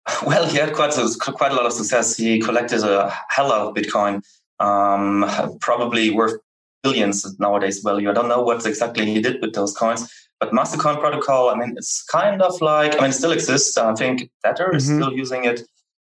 Well, 0.26 0.46
he 0.48 0.58
had 0.58 0.74
quite 0.74 0.98
a, 0.98 1.08
quite 1.18 1.54
a 1.54 1.56
lot 1.56 1.66
of 1.66 1.72
success. 1.72 2.18
He 2.18 2.40
collected 2.40 2.84
a 2.84 3.14
hell 3.30 3.54
of 3.54 3.74
Bitcoin, 3.74 4.22
um, 4.60 5.30
probably 5.62 6.10
worth 6.10 6.42
billions 6.82 7.26
nowadays 7.40 7.80
value. 7.80 8.10
I 8.10 8.14
don't 8.14 8.28
know 8.28 8.42
what 8.42 8.66
exactly 8.66 9.06
he 9.06 9.22
did 9.22 9.42
with 9.42 9.54
those 9.54 9.74
coins, 9.74 10.12
but 10.42 10.52
Mastercoin 10.52 11.00
protocol, 11.00 11.50
I 11.50 11.56
mean, 11.56 11.76
it's 11.78 12.04
kind 12.04 12.42
of 12.42 12.60
like, 12.60 12.98
I 12.98 13.02
mean, 13.02 13.12
it 13.12 13.14
still 13.14 13.32
exists. 13.32 13.78
I 13.78 13.96
think 13.96 14.30
Tether 14.44 14.66
mm-hmm. 14.66 14.76
is 14.76 14.86
still 14.86 15.14
using 15.14 15.46
it, 15.46 15.62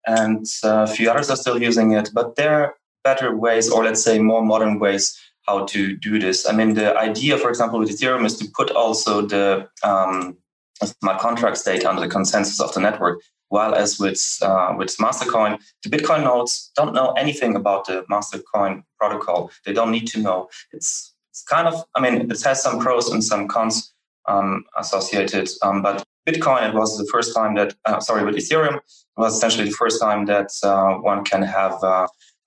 and 0.06 0.46
uh, 0.64 0.86
a 0.88 0.92
few 0.94 1.10
others 1.10 1.28
are 1.28 1.36
still 1.36 1.62
using 1.62 1.92
it, 1.92 2.08
but 2.14 2.36
there 2.36 2.54
are 2.54 2.74
better 3.04 3.36
ways, 3.36 3.70
or 3.70 3.84
let's 3.84 4.02
say 4.02 4.18
more 4.18 4.44
modern 4.44 4.78
ways, 4.78 5.18
how 5.46 5.64
to 5.66 5.96
do 5.96 6.18
this. 6.18 6.48
I 6.48 6.52
mean, 6.52 6.74
the 6.74 6.96
idea, 6.96 7.38
for 7.38 7.48
example, 7.48 7.78
with 7.78 7.90
Ethereum 7.90 8.24
is 8.24 8.36
to 8.38 8.48
put 8.54 8.70
also 8.70 9.22
the 9.22 9.68
um, 9.82 10.36
smart 10.84 11.20
contract 11.20 11.58
state 11.58 11.84
under 11.84 12.00
the 12.00 12.08
consensus 12.08 12.60
of 12.60 12.72
the 12.74 12.80
network. 12.80 13.20
While 13.48 13.74
as 13.74 13.98
with 13.98 14.38
uh, 14.40 14.74
with 14.78 14.96
Mastercoin, 14.96 15.60
the 15.84 15.90
Bitcoin 15.90 16.24
nodes 16.24 16.70
don't 16.74 16.94
know 16.94 17.12
anything 17.12 17.54
about 17.54 17.86
the 17.86 18.02
Mastercoin 18.10 18.82
protocol. 18.98 19.50
They 19.66 19.74
don't 19.74 19.90
need 19.90 20.06
to 20.08 20.20
know. 20.20 20.48
It's 20.72 21.12
it's 21.30 21.42
kind 21.42 21.68
of 21.68 21.84
I 21.94 22.00
mean 22.00 22.30
it 22.30 22.42
has 22.44 22.62
some 22.62 22.78
pros 22.80 23.10
and 23.10 23.22
some 23.22 23.48
cons 23.48 23.92
um, 24.26 24.64
associated. 24.78 25.50
Um, 25.60 25.82
but 25.82 26.02
Bitcoin 26.26 26.66
it 26.66 26.74
was 26.74 26.96
the 26.96 27.06
first 27.12 27.34
time 27.34 27.54
that 27.56 27.74
uh, 27.84 28.00
sorry 28.00 28.24
with 28.24 28.36
Ethereum 28.36 28.76
it 28.76 29.18
was 29.18 29.36
essentially 29.36 29.64
the 29.64 29.76
first 29.76 30.00
time 30.00 30.24
that 30.26 30.50
uh, 30.62 30.94
one 30.94 31.22
can 31.22 31.42
have 31.42 31.74
uh, 31.84 32.06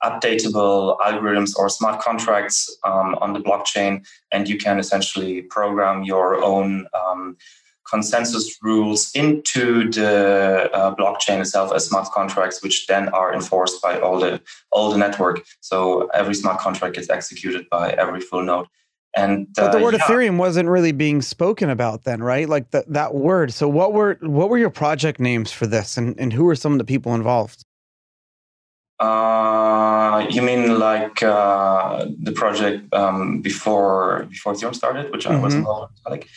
updatable 0.09 0.97
algorithms 0.99 1.51
or 1.57 1.67
smart 1.69 2.01
contracts 2.01 2.57
um, 2.83 3.15
on 3.23 3.33
the 3.33 3.39
blockchain, 3.39 4.05
and 4.31 4.47
you 4.47 4.57
can 4.57 4.79
essentially 4.79 5.41
program 5.41 6.03
your 6.03 6.43
own 6.43 6.87
um, 6.99 7.37
consensus 7.89 8.57
rules 8.61 9.11
into 9.13 9.89
the 9.91 10.69
uh, 10.73 10.95
blockchain 10.95 11.39
itself 11.39 11.71
as 11.73 11.85
smart 11.85 12.11
contracts, 12.11 12.61
which 12.63 12.87
then 12.87 13.09
are 13.09 13.33
enforced 13.33 13.81
by 13.81 13.99
all 13.99 14.19
the 14.19 14.41
all 14.71 14.91
the 14.91 14.97
network. 14.97 15.45
So 15.61 16.07
every 16.13 16.33
smart 16.33 16.59
contract 16.59 16.95
gets 16.95 17.09
executed 17.09 17.67
by 17.69 17.91
every 17.91 18.21
full 18.21 18.43
node. 18.43 18.67
And 19.15 19.47
but 19.55 19.71
the 19.71 19.79
uh, 19.79 19.81
word 19.81 19.93
yeah. 19.93 20.01
Ethereum 20.01 20.37
wasn't 20.37 20.67
really 20.67 20.91
being 20.91 21.21
spoken 21.21 21.69
about 21.69 22.03
then, 22.03 22.21
right? 22.21 22.49
Like 22.49 22.71
the, 22.71 22.83
that 22.87 23.15
word. 23.15 23.53
So 23.53 23.67
what 23.67 23.93
were 23.93 24.17
what 24.21 24.49
were 24.49 24.57
your 24.57 24.69
project 24.69 25.19
names 25.19 25.51
for 25.51 25.67
this, 25.67 25.97
and 25.97 26.19
and 26.19 26.33
who 26.33 26.43
were 26.43 26.55
some 26.55 26.73
of 26.73 26.79
the 26.79 26.85
people 26.85 27.15
involved? 27.15 27.64
Uh, 28.99 30.25
you 30.29 30.41
mean 30.41 30.79
like 30.79 31.21
uh, 31.21 32.05
the 32.21 32.31
project 32.31 32.93
um, 32.93 33.41
before 33.41 34.25
before 34.29 34.53
Ethereum 34.53 34.75
started, 34.75 35.11
which 35.11 35.25
mm-hmm. 35.25 35.37
I 35.37 35.39
was 35.39 35.53
mm-hmm. 35.53 35.59
involved 35.59 35.93
in? 36.05 36.11
Like, 36.11 36.29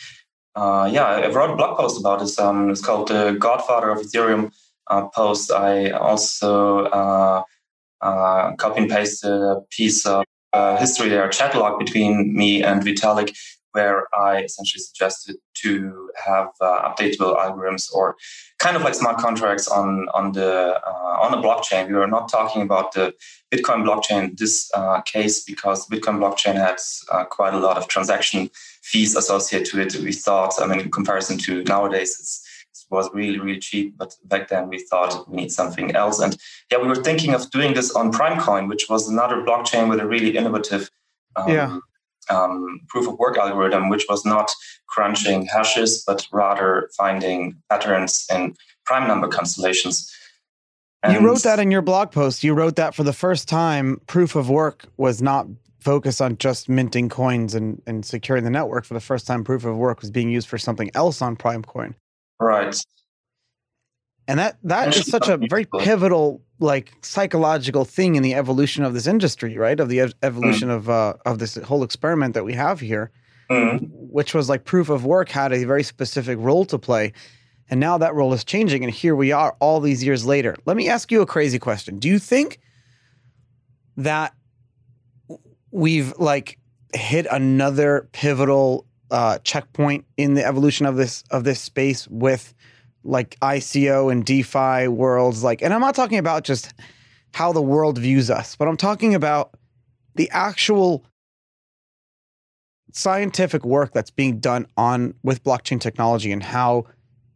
uh, 0.55 0.89
yeah, 0.91 1.05
I 1.05 1.27
wrote 1.29 1.51
a 1.51 1.55
blog 1.55 1.77
post 1.77 1.99
about 1.99 2.19
this. 2.19 2.37
Um, 2.37 2.69
it's 2.69 2.81
called 2.81 3.07
the 3.07 3.37
Godfather 3.39 3.91
of 3.91 3.99
Ethereum 3.99 4.51
uh, 4.87 5.07
post. 5.07 5.51
I 5.51 5.91
also 5.91 6.85
uh, 6.85 7.43
uh, 8.01 8.55
copy 8.55 8.81
and 8.81 8.89
paste 8.89 9.23
a 9.23 9.61
piece 9.69 10.05
of 10.05 10.25
uh, 10.53 10.77
history 10.77 11.09
there, 11.09 11.25
a 11.25 11.31
chat 11.31 11.55
log 11.55 11.79
between 11.79 12.35
me 12.35 12.63
and 12.63 12.81
Vitalik, 12.81 13.35
where 13.71 14.07
I 14.13 14.43
essentially 14.43 14.81
suggested 14.81 15.37
to 15.61 16.09
have 16.25 16.49
uh, 16.61 16.89
updatable 16.89 17.37
algorithms 17.37 17.93
or 17.93 18.15
kind 18.59 18.75
of 18.75 18.83
like 18.83 18.95
smart 18.95 19.17
contracts 19.17 19.67
on 19.67 20.07
on 20.13 20.31
the 20.31 20.79
uh, 20.85 21.17
on 21.21 21.31
the 21.31 21.37
blockchain. 21.37 21.87
We 21.87 21.93
were 21.93 22.07
not 22.07 22.29
talking 22.29 22.61
about 22.61 22.93
the 22.93 23.13
Bitcoin 23.51 23.83
blockchain 23.83 24.37
this 24.37 24.69
uh, 24.73 25.01
case 25.01 25.43
because 25.43 25.87
the 25.87 25.97
Bitcoin 25.97 26.17
blockchain 26.19 26.55
has 26.55 27.01
uh, 27.11 27.25
quite 27.25 27.53
a 27.53 27.59
lot 27.59 27.77
of 27.77 27.87
transaction 27.87 28.49
fees 28.81 29.15
associated 29.15 29.67
to 29.67 29.81
it. 29.81 29.95
We 30.03 30.13
thought, 30.13 30.61
I 30.61 30.65
mean, 30.67 30.79
in 30.79 30.91
comparison 30.91 31.37
to 31.39 31.63
nowadays, 31.63 32.15
it's 32.19 32.45
was 32.89 33.09
really, 33.13 33.39
really 33.39 33.59
cheap. 33.59 33.97
But 33.97 34.15
back 34.25 34.47
then 34.47 34.67
we 34.67 34.79
thought 34.79 35.29
we 35.29 35.37
need 35.37 35.51
something 35.51 35.95
else. 35.95 36.19
And 36.19 36.35
yeah, 36.71 36.79
we 36.79 36.87
were 36.87 36.95
thinking 36.95 37.33
of 37.33 37.49
doing 37.51 37.73
this 37.73 37.91
on 37.91 38.11
Primecoin, 38.11 38.67
which 38.67 38.89
was 38.89 39.07
another 39.07 39.37
blockchain 39.37 39.89
with 39.89 39.99
a 39.99 40.07
really 40.07 40.35
innovative 40.35 40.89
um, 41.35 41.49
yeah. 41.49 41.79
Um, 42.29 42.81
proof 42.87 43.07
of 43.07 43.17
work 43.19 43.37
algorithm, 43.37 43.89
which 43.89 44.05
was 44.09 44.25
not 44.25 44.49
crunching 44.87 45.45
hashes, 45.45 46.03
but 46.05 46.27
rather 46.31 46.89
finding 46.97 47.55
patterns 47.69 48.25
in 48.33 48.55
prime 48.85 49.07
number 49.07 49.27
constellations. 49.27 50.11
And 51.03 51.13
you 51.13 51.25
wrote 51.25 51.43
that 51.43 51.59
in 51.59 51.71
your 51.71 51.81
blog 51.81 52.11
post. 52.11 52.43
You 52.43 52.53
wrote 52.53 52.75
that 52.75 52.93
for 52.93 53.03
the 53.03 53.13
first 53.13 53.47
time, 53.47 54.01
proof 54.07 54.35
of 54.35 54.49
work 54.49 54.85
was 54.97 55.21
not 55.21 55.47
focused 55.79 56.21
on 56.21 56.37
just 56.37 56.67
minting 56.67 57.07
coins 57.07 57.55
and, 57.55 57.81
and 57.87 58.05
securing 58.05 58.43
the 58.43 58.49
network. 58.49 58.83
For 58.83 58.93
the 58.93 58.99
first 58.99 59.25
time, 59.25 59.43
proof 59.43 59.63
of 59.63 59.77
work 59.77 60.01
was 60.01 60.11
being 60.11 60.29
used 60.29 60.47
for 60.49 60.57
something 60.57 60.91
else 60.93 61.21
on 61.21 61.37
Primecoin. 61.37 61.95
Right. 62.39 62.75
And 64.29 64.37
that 64.37 64.57
that 64.63 64.95
is 64.95 65.07
such 65.07 65.27
a 65.27 65.37
very 65.37 65.65
pivotal, 65.65 66.39
like 66.59 66.93
psychological 67.01 67.83
thing 67.83 68.13
in 68.13 68.21
the 68.21 68.35
evolution 68.35 68.83
of 68.83 68.93
this 68.93 69.07
industry, 69.07 69.57
right? 69.57 69.79
Of 69.79 69.89
the 69.89 70.01
ev- 70.01 70.13
evolution 70.21 70.69
mm. 70.69 70.75
of 70.75 70.87
uh, 70.87 71.15
of 71.25 71.39
this 71.39 71.55
whole 71.55 71.81
experiment 71.81 72.35
that 72.35 72.45
we 72.45 72.53
have 72.53 72.79
here, 72.79 73.09
mm. 73.49 73.89
which 73.91 74.35
was 74.35 74.47
like 74.47 74.65
proof 74.65 74.89
of 74.89 75.03
work 75.03 75.29
had 75.29 75.51
a 75.51 75.63
very 75.63 75.81
specific 75.81 76.37
role 76.39 76.63
to 76.65 76.77
play, 76.77 77.11
and 77.71 77.79
now 77.79 77.97
that 77.97 78.13
role 78.13 78.31
is 78.31 78.43
changing, 78.43 78.83
and 78.83 78.93
here 78.93 79.15
we 79.15 79.31
are, 79.31 79.57
all 79.59 79.79
these 79.79 80.03
years 80.03 80.27
later. 80.27 80.55
Let 80.67 80.77
me 80.77 80.89
ask 80.89 81.11
you 81.11 81.23
a 81.23 81.25
crazy 81.25 81.57
question: 81.57 81.97
Do 81.97 82.07
you 82.07 82.19
think 82.19 82.59
that 83.97 84.35
we've 85.71 86.15
like 86.19 86.59
hit 86.93 87.25
another 87.31 88.07
pivotal 88.11 88.85
uh, 89.09 89.39
checkpoint 89.39 90.05
in 90.17 90.35
the 90.35 90.45
evolution 90.45 90.85
of 90.85 90.97
this 90.97 91.23
of 91.31 91.45
this 91.45 91.59
space 91.59 92.07
with 92.09 92.53
like 93.03 93.39
ICO 93.39 94.11
and 94.11 94.25
DeFi 94.25 94.87
worlds. 94.87 95.43
Like, 95.43 95.61
and 95.61 95.73
I'm 95.73 95.81
not 95.81 95.95
talking 95.95 96.17
about 96.17 96.43
just 96.43 96.73
how 97.33 97.53
the 97.53 97.61
world 97.61 97.97
views 97.97 98.29
us, 98.29 98.55
but 98.55 98.67
I'm 98.67 98.77
talking 98.77 99.15
about 99.15 99.55
the 100.15 100.29
actual 100.31 101.05
scientific 102.91 103.63
work 103.63 103.93
that's 103.93 104.11
being 104.11 104.39
done 104.39 104.65
on 104.75 105.13
with 105.23 105.43
blockchain 105.43 105.79
technology 105.79 106.31
and 106.31 106.41
how 106.41 106.85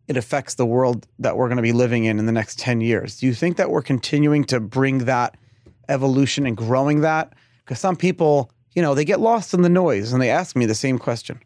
it 0.07 0.17
affects 0.17 0.55
the 0.55 0.65
world 0.65 1.07
that 1.19 1.37
we're 1.37 1.47
going 1.47 1.57
to 1.57 1.63
be 1.63 1.71
living 1.71 2.05
in 2.05 2.19
in 2.19 2.25
the 2.25 2.31
next 2.31 2.59
10 2.59 2.81
years. 2.81 3.19
Do 3.19 3.25
you 3.25 3.33
think 3.33 3.57
that 3.57 3.69
we're 3.69 3.81
continuing 3.83 4.43
to 4.45 4.59
bring 4.59 4.99
that 4.99 5.37
evolution 5.87 6.45
and 6.45 6.57
growing 6.57 7.01
that? 7.01 7.33
Because 7.63 7.79
some 7.79 7.95
people, 7.95 8.51
you 8.73 8.81
know, 8.81 8.95
they 8.95 9.05
get 9.05 9.21
lost 9.21 9.53
in 9.53 9.61
the 9.61 9.69
noise 9.69 10.11
and 10.11 10.21
they 10.21 10.29
ask 10.29 10.55
me 10.55 10.65
the 10.65 10.75
same 10.75 10.97
question. 10.99 11.39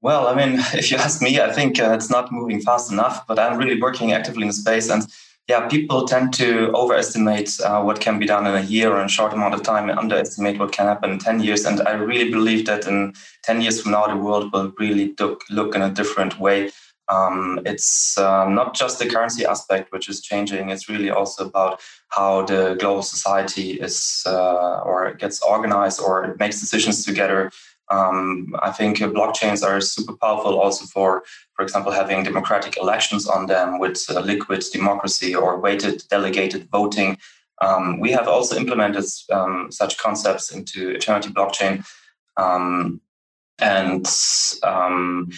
Well, 0.00 0.28
I 0.28 0.34
mean, 0.34 0.58
if 0.74 0.90
you 0.90 0.96
ask 0.96 1.20
me, 1.22 1.40
I 1.40 1.52
think 1.52 1.80
uh, 1.80 1.92
it's 1.92 2.10
not 2.10 2.32
moving 2.32 2.60
fast 2.60 2.92
enough, 2.92 3.26
but 3.26 3.38
I'm 3.38 3.58
really 3.58 3.80
working 3.80 4.12
actively 4.12 4.42
in 4.42 4.48
the 4.48 4.54
space. 4.54 4.90
And 4.90 5.06
yeah, 5.48 5.66
people 5.66 6.06
tend 6.06 6.34
to 6.34 6.70
overestimate 6.72 7.58
uh, 7.60 7.82
what 7.82 8.00
can 8.00 8.18
be 8.18 8.26
done 8.26 8.46
in 8.46 8.54
a 8.54 8.66
year 8.66 8.92
or 8.92 9.00
in 9.00 9.06
a 9.06 9.08
short 9.08 9.32
amount 9.32 9.54
of 9.54 9.62
time 9.62 9.88
and 9.88 9.98
underestimate 9.98 10.58
what 10.58 10.72
can 10.72 10.86
happen 10.86 11.10
in 11.10 11.18
10 11.18 11.40
years. 11.40 11.64
And 11.64 11.80
I 11.88 11.92
really 11.92 12.30
believe 12.30 12.66
that 12.66 12.86
in 12.86 13.14
10 13.44 13.62
years 13.62 13.80
from 13.80 13.92
now, 13.92 14.06
the 14.06 14.16
world 14.16 14.52
will 14.52 14.72
really 14.78 15.14
look, 15.18 15.42
look 15.48 15.74
in 15.74 15.80
a 15.80 15.90
different 15.90 16.38
way. 16.38 16.70
Um, 17.08 17.60
it's 17.64 18.18
uh, 18.18 18.46
not 18.46 18.74
just 18.74 18.98
the 18.98 19.08
currency 19.08 19.46
aspect 19.46 19.90
which 19.92 20.10
is 20.10 20.20
changing, 20.20 20.68
it's 20.68 20.90
really 20.90 21.08
also 21.08 21.46
about 21.46 21.80
how 22.08 22.42
the 22.42 22.76
global 22.78 23.02
society 23.02 23.80
is 23.80 24.22
uh, 24.26 24.80
or 24.80 25.14
gets 25.14 25.40
organized 25.40 26.00
or 26.00 26.36
makes 26.38 26.60
decisions 26.60 27.06
together 27.06 27.50
um, 27.90 28.54
I 28.62 28.70
think 28.70 28.98
blockchains 28.98 29.64
are 29.64 29.80
super 29.80 30.14
powerful 30.16 30.58
also 30.60 30.84
for, 30.86 31.22
for 31.54 31.62
example, 31.62 31.92
having 31.92 32.22
democratic 32.22 32.76
elections 32.76 33.26
on 33.26 33.46
them 33.46 33.78
with 33.78 34.04
uh, 34.10 34.20
liquid 34.20 34.64
democracy 34.72 35.34
or 35.34 35.58
weighted 35.58 36.04
delegated 36.10 36.68
voting. 36.70 37.18
Um, 37.60 37.98
we 37.98 38.12
have 38.12 38.28
also 38.28 38.56
implemented 38.56 39.06
um, 39.32 39.72
such 39.72 39.98
concepts 39.98 40.52
into 40.52 40.90
Aeternity 40.90 41.30
blockchain. 41.30 41.84
Um, 42.36 43.00
and 43.58 44.06
um, 44.62 45.30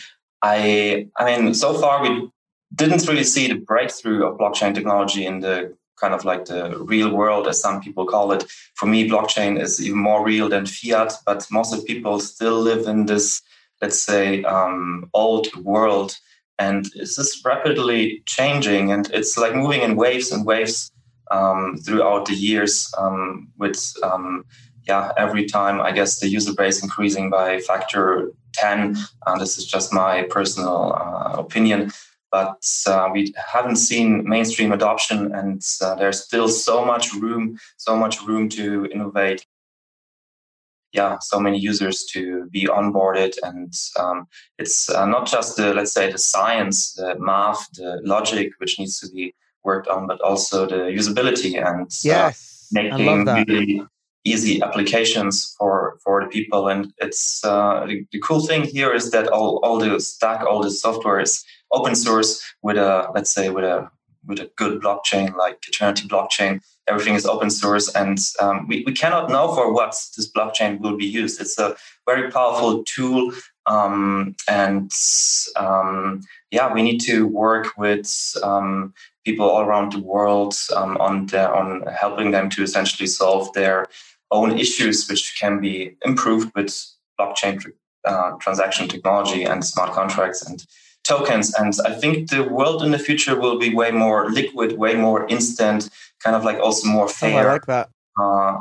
I, 0.42 1.08
I 1.16 1.24
mean, 1.40 1.54
so 1.54 1.74
far 1.74 2.02
we 2.02 2.30
didn't 2.74 3.06
really 3.08 3.24
see 3.24 3.48
the 3.48 3.54
breakthrough 3.54 4.26
of 4.26 4.38
blockchain 4.38 4.74
technology 4.74 5.24
in 5.24 5.40
the 5.40 5.76
kind 6.00 6.14
of 6.14 6.24
like 6.24 6.46
the 6.46 6.78
real 6.78 7.10
world, 7.14 7.46
as 7.46 7.60
some 7.60 7.80
people 7.80 8.06
call 8.06 8.32
it. 8.32 8.44
For 8.74 8.86
me, 8.86 9.08
blockchain 9.08 9.60
is 9.60 9.80
even 9.84 9.98
more 9.98 10.24
real 10.24 10.48
than 10.48 10.66
fiat, 10.66 11.12
but 11.26 11.46
most 11.50 11.74
of 11.74 11.84
people 11.84 12.20
still 12.20 12.58
live 12.60 12.86
in 12.88 13.06
this, 13.06 13.42
let's 13.82 14.02
say, 14.02 14.42
um, 14.44 15.08
old 15.12 15.46
world. 15.62 16.16
And 16.58 16.86
it's 16.94 17.16
just 17.16 17.44
rapidly 17.44 18.22
changing, 18.26 18.92
and 18.92 19.10
it's 19.12 19.36
like 19.38 19.54
moving 19.54 19.82
in 19.82 19.96
waves 19.96 20.30
and 20.30 20.44
waves 20.44 20.92
um, 21.30 21.76
throughout 21.84 22.26
the 22.26 22.34
years. 22.34 22.92
Um, 22.98 23.48
with 23.58 23.80
um, 24.02 24.44
yeah, 24.86 25.12
every 25.16 25.46
time 25.46 25.80
I 25.80 25.92
guess 25.92 26.20
the 26.20 26.28
user 26.28 26.52
base 26.52 26.82
increasing 26.82 27.30
by 27.30 27.60
factor 27.60 28.32
ten. 28.52 28.96
And 29.26 29.40
this 29.40 29.56
is 29.56 29.64
just 29.64 29.92
my 29.92 30.24
personal 30.24 30.92
uh, 30.94 31.40
opinion 31.40 31.92
but 32.30 32.64
uh, 32.86 33.08
we 33.12 33.34
haven't 33.52 33.76
seen 33.76 34.28
mainstream 34.28 34.72
adoption 34.72 35.34
and 35.34 35.62
uh, 35.82 35.94
there's 35.94 36.24
still 36.24 36.48
so 36.48 36.84
much 36.84 37.12
room 37.14 37.58
so 37.76 37.96
much 37.96 38.22
room 38.22 38.48
to 38.48 38.86
innovate. 38.86 39.46
Yeah 40.92 41.18
so 41.20 41.38
many 41.38 41.58
users 41.58 42.04
to 42.12 42.46
be 42.50 42.66
onboarded 42.66 43.34
and 43.42 43.72
um, 43.98 44.26
it's 44.58 44.90
uh, 44.90 45.06
not 45.06 45.26
just 45.26 45.56
the 45.56 45.72
let's 45.72 45.92
say 45.92 46.10
the 46.10 46.18
science 46.18 46.94
the 46.94 47.16
math 47.18 47.68
the 47.74 48.00
logic 48.02 48.52
which 48.58 48.78
needs 48.78 48.98
to 49.00 49.08
be 49.10 49.34
worked 49.62 49.88
on 49.88 50.06
but 50.06 50.20
also 50.20 50.66
the 50.66 50.90
usability 51.00 51.52
and 51.64 51.82
uh, 51.82 52.02
yes, 52.02 52.68
making 52.72 53.24
really 53.26 53.82
easy 54.24 54.62
applications 54.62 55.54
for 55.58 55.98
for 56.04 56.22
the 56.22 56.28
people. 56.28 56.68
And 56.68 56.92
it's 56.98 57.44
uh, 57.44 57.86
the, 57.86 58.04
the 58.12 58.20
cool 58.20 58.46
thing 58.46 58.64
here 58.64 58.92
is 58.92 59.10
that 59.10 59.28
all, 59.28 59.60
all 59.62 59.78
the 59.78 59.98
stack 60.00 60.44
all 60.44 60.62
the 60.62 60.70
software 60.70 61.20
is 61.20 61.44
open 61.72 61.94
source 61.94 62.42
with 62.62 62.76
a 62.76 63.10
let's 63.14 63.32
say 63.32 63.48
with 63.50 63.64
a 63.64 63.90
with 64.26 64.38
a 64.38 64.50
good 64.56 64.80
blockchain 64.82 65.34
like 65.36 65.62
Aeternity 65.66 66.06
blockchain. 66.06 66.60
Everything 66.86 67.14
is 67.14 67.24
open 67.24 67.50
source, 67.50 67.92
and 67.94 68.18
um, 68.40 68.66
we, 68.66 68.82
we 68.84 68.92
cannot 68.92 69.30
know 69.30 69.54
for 69.54 69.72
what 69.72 69.92
this 70.16 70.30
blockchain 70.30 70.80
will 70.80 70.96
be 70.96 71.06
used. 71.06 71.40
It's 71.40 71.58
a 71.58 71.76
very 72.06 72.30
powerful 72.30 72.84
tool, 72.84 73.32
um, 73.66 74.34
and 74.48 74.90
um, 75.56 76.20
yeah, 76.50 76.72
we 76.72 76.82
need 76.82 77.00
to 77.02 77.26
work 77.26 77.68
with 77.78 78.36
um, 78.42 78.92
people 79.24 79.48
all 79.48 79.62
around 79.62 79.92
the 79.92 80.00
world 80.00 80.56
um, 80.74 80.96
on 80.98 81.26
their, 81.26 81.54
on 81.54 81.82
helping 81.86 82.30
them 82.32 82.50
to 82.50 82.62
essentially 82.62 83.06
solve 83.06 83.52
their 83.52 83.86
own 84.30 84.58
issues, 84.58 85.08
which 85.08 85.36
can 85.38 85.60
be 85.60 85.96
improved 86.04 86.50
with 86.54 86.74
blockchain 87.18 87.64
uh, 88.04 88.32
transaction 88.40 88.88
technology 88.88 89.44
and 89.44 89.64
smart 89.64 89.92
contracts 89.92 90.42
and 90.42 90.66
tokens. 91.12 91.46
And 91.60 91.72
I 91.90 91.92
think 92.00 92.12
the 92.34 92.42
world 92.58 92.78
in 92.84 92.90
the 92.96 93.02
future 93.08 93.34
will 93.42 93.58
be 93.64 93.70
way 93.80 93.90
more 94.04 94.20
liquid, 94.40 94.70
way 94.84 94.94
more 95.06 95.20
instant, 95.36 95.80
kind 96.24 96.34
of 96.38 96.42
like 96.48 96.58
also 96.66 96.84
more 96.88 97.08
fair. 97.08 97.46
Oh, 97.46 97.48
I 97.48 97.52
like 97.56 97.66
that. 97.74 97.86
Uh, 98.20 98.52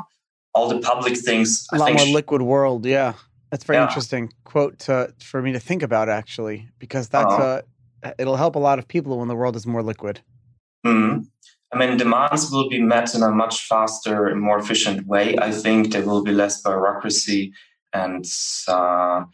all 0.54 0.68
the 0.74 0.80
public 0.90 1.16
things. 1.28 1.48
A 1.72 1.78
lot 1.78 1.92
more 1.92 2.06
liquid 2.20 2.42
world, 2.42 2.82
yeah. 2.86 3.12
That's 3.50 3.64
very 3.64 3.78
yeah. 3.78 3.88
interesting 3.88 4.24
quote 4.44 4.74
to 4.86 5.12
for 5.30 5.42
me 5.42 5.50
to 5.52 5.60
think 5.68 5.82
about 5.82 6.08
actually, 6.08 6.68
because 6.78 7.08
that's 7.08 7.34
uh-huh. 7.34 7.62
uh 8.04 8.12
it'll 8.18 8.40
help 8.44 8.54
a 8.56 8.64
lot 8.68 8.78
of 8.78 8.86
people 8.94 9.18
when 9.18 9.28
the 9.28 9.34
world 9.34 9.56
is 9.56 9.66
more 9.66 9.82
liquid. 9.82 10.20
Mm-hmm. 10.86 11.20
I 11.72 11.74
mean, 11.78 11.96
demands 11.96 12.50
will 12.50 12.68
be 12.68 12.80
met 12.80 13.14
in 13.14 13.22
a 13.22 13.30
much 13.30 13.56
faster 13.70 14.26
and 14.30 14.40
more 14.40 14.58
efficient 14.58 15.06
way. 15.06 15.36
I 15.48 15.50
think 15.52 15.92
there 15.92 16.06
will 16.08 16.22
be 16.22 16.32
less 16.32 16.62
bureaucracy, 16.62 17.52
and 17.92 18.24
uh, 18.66 19.24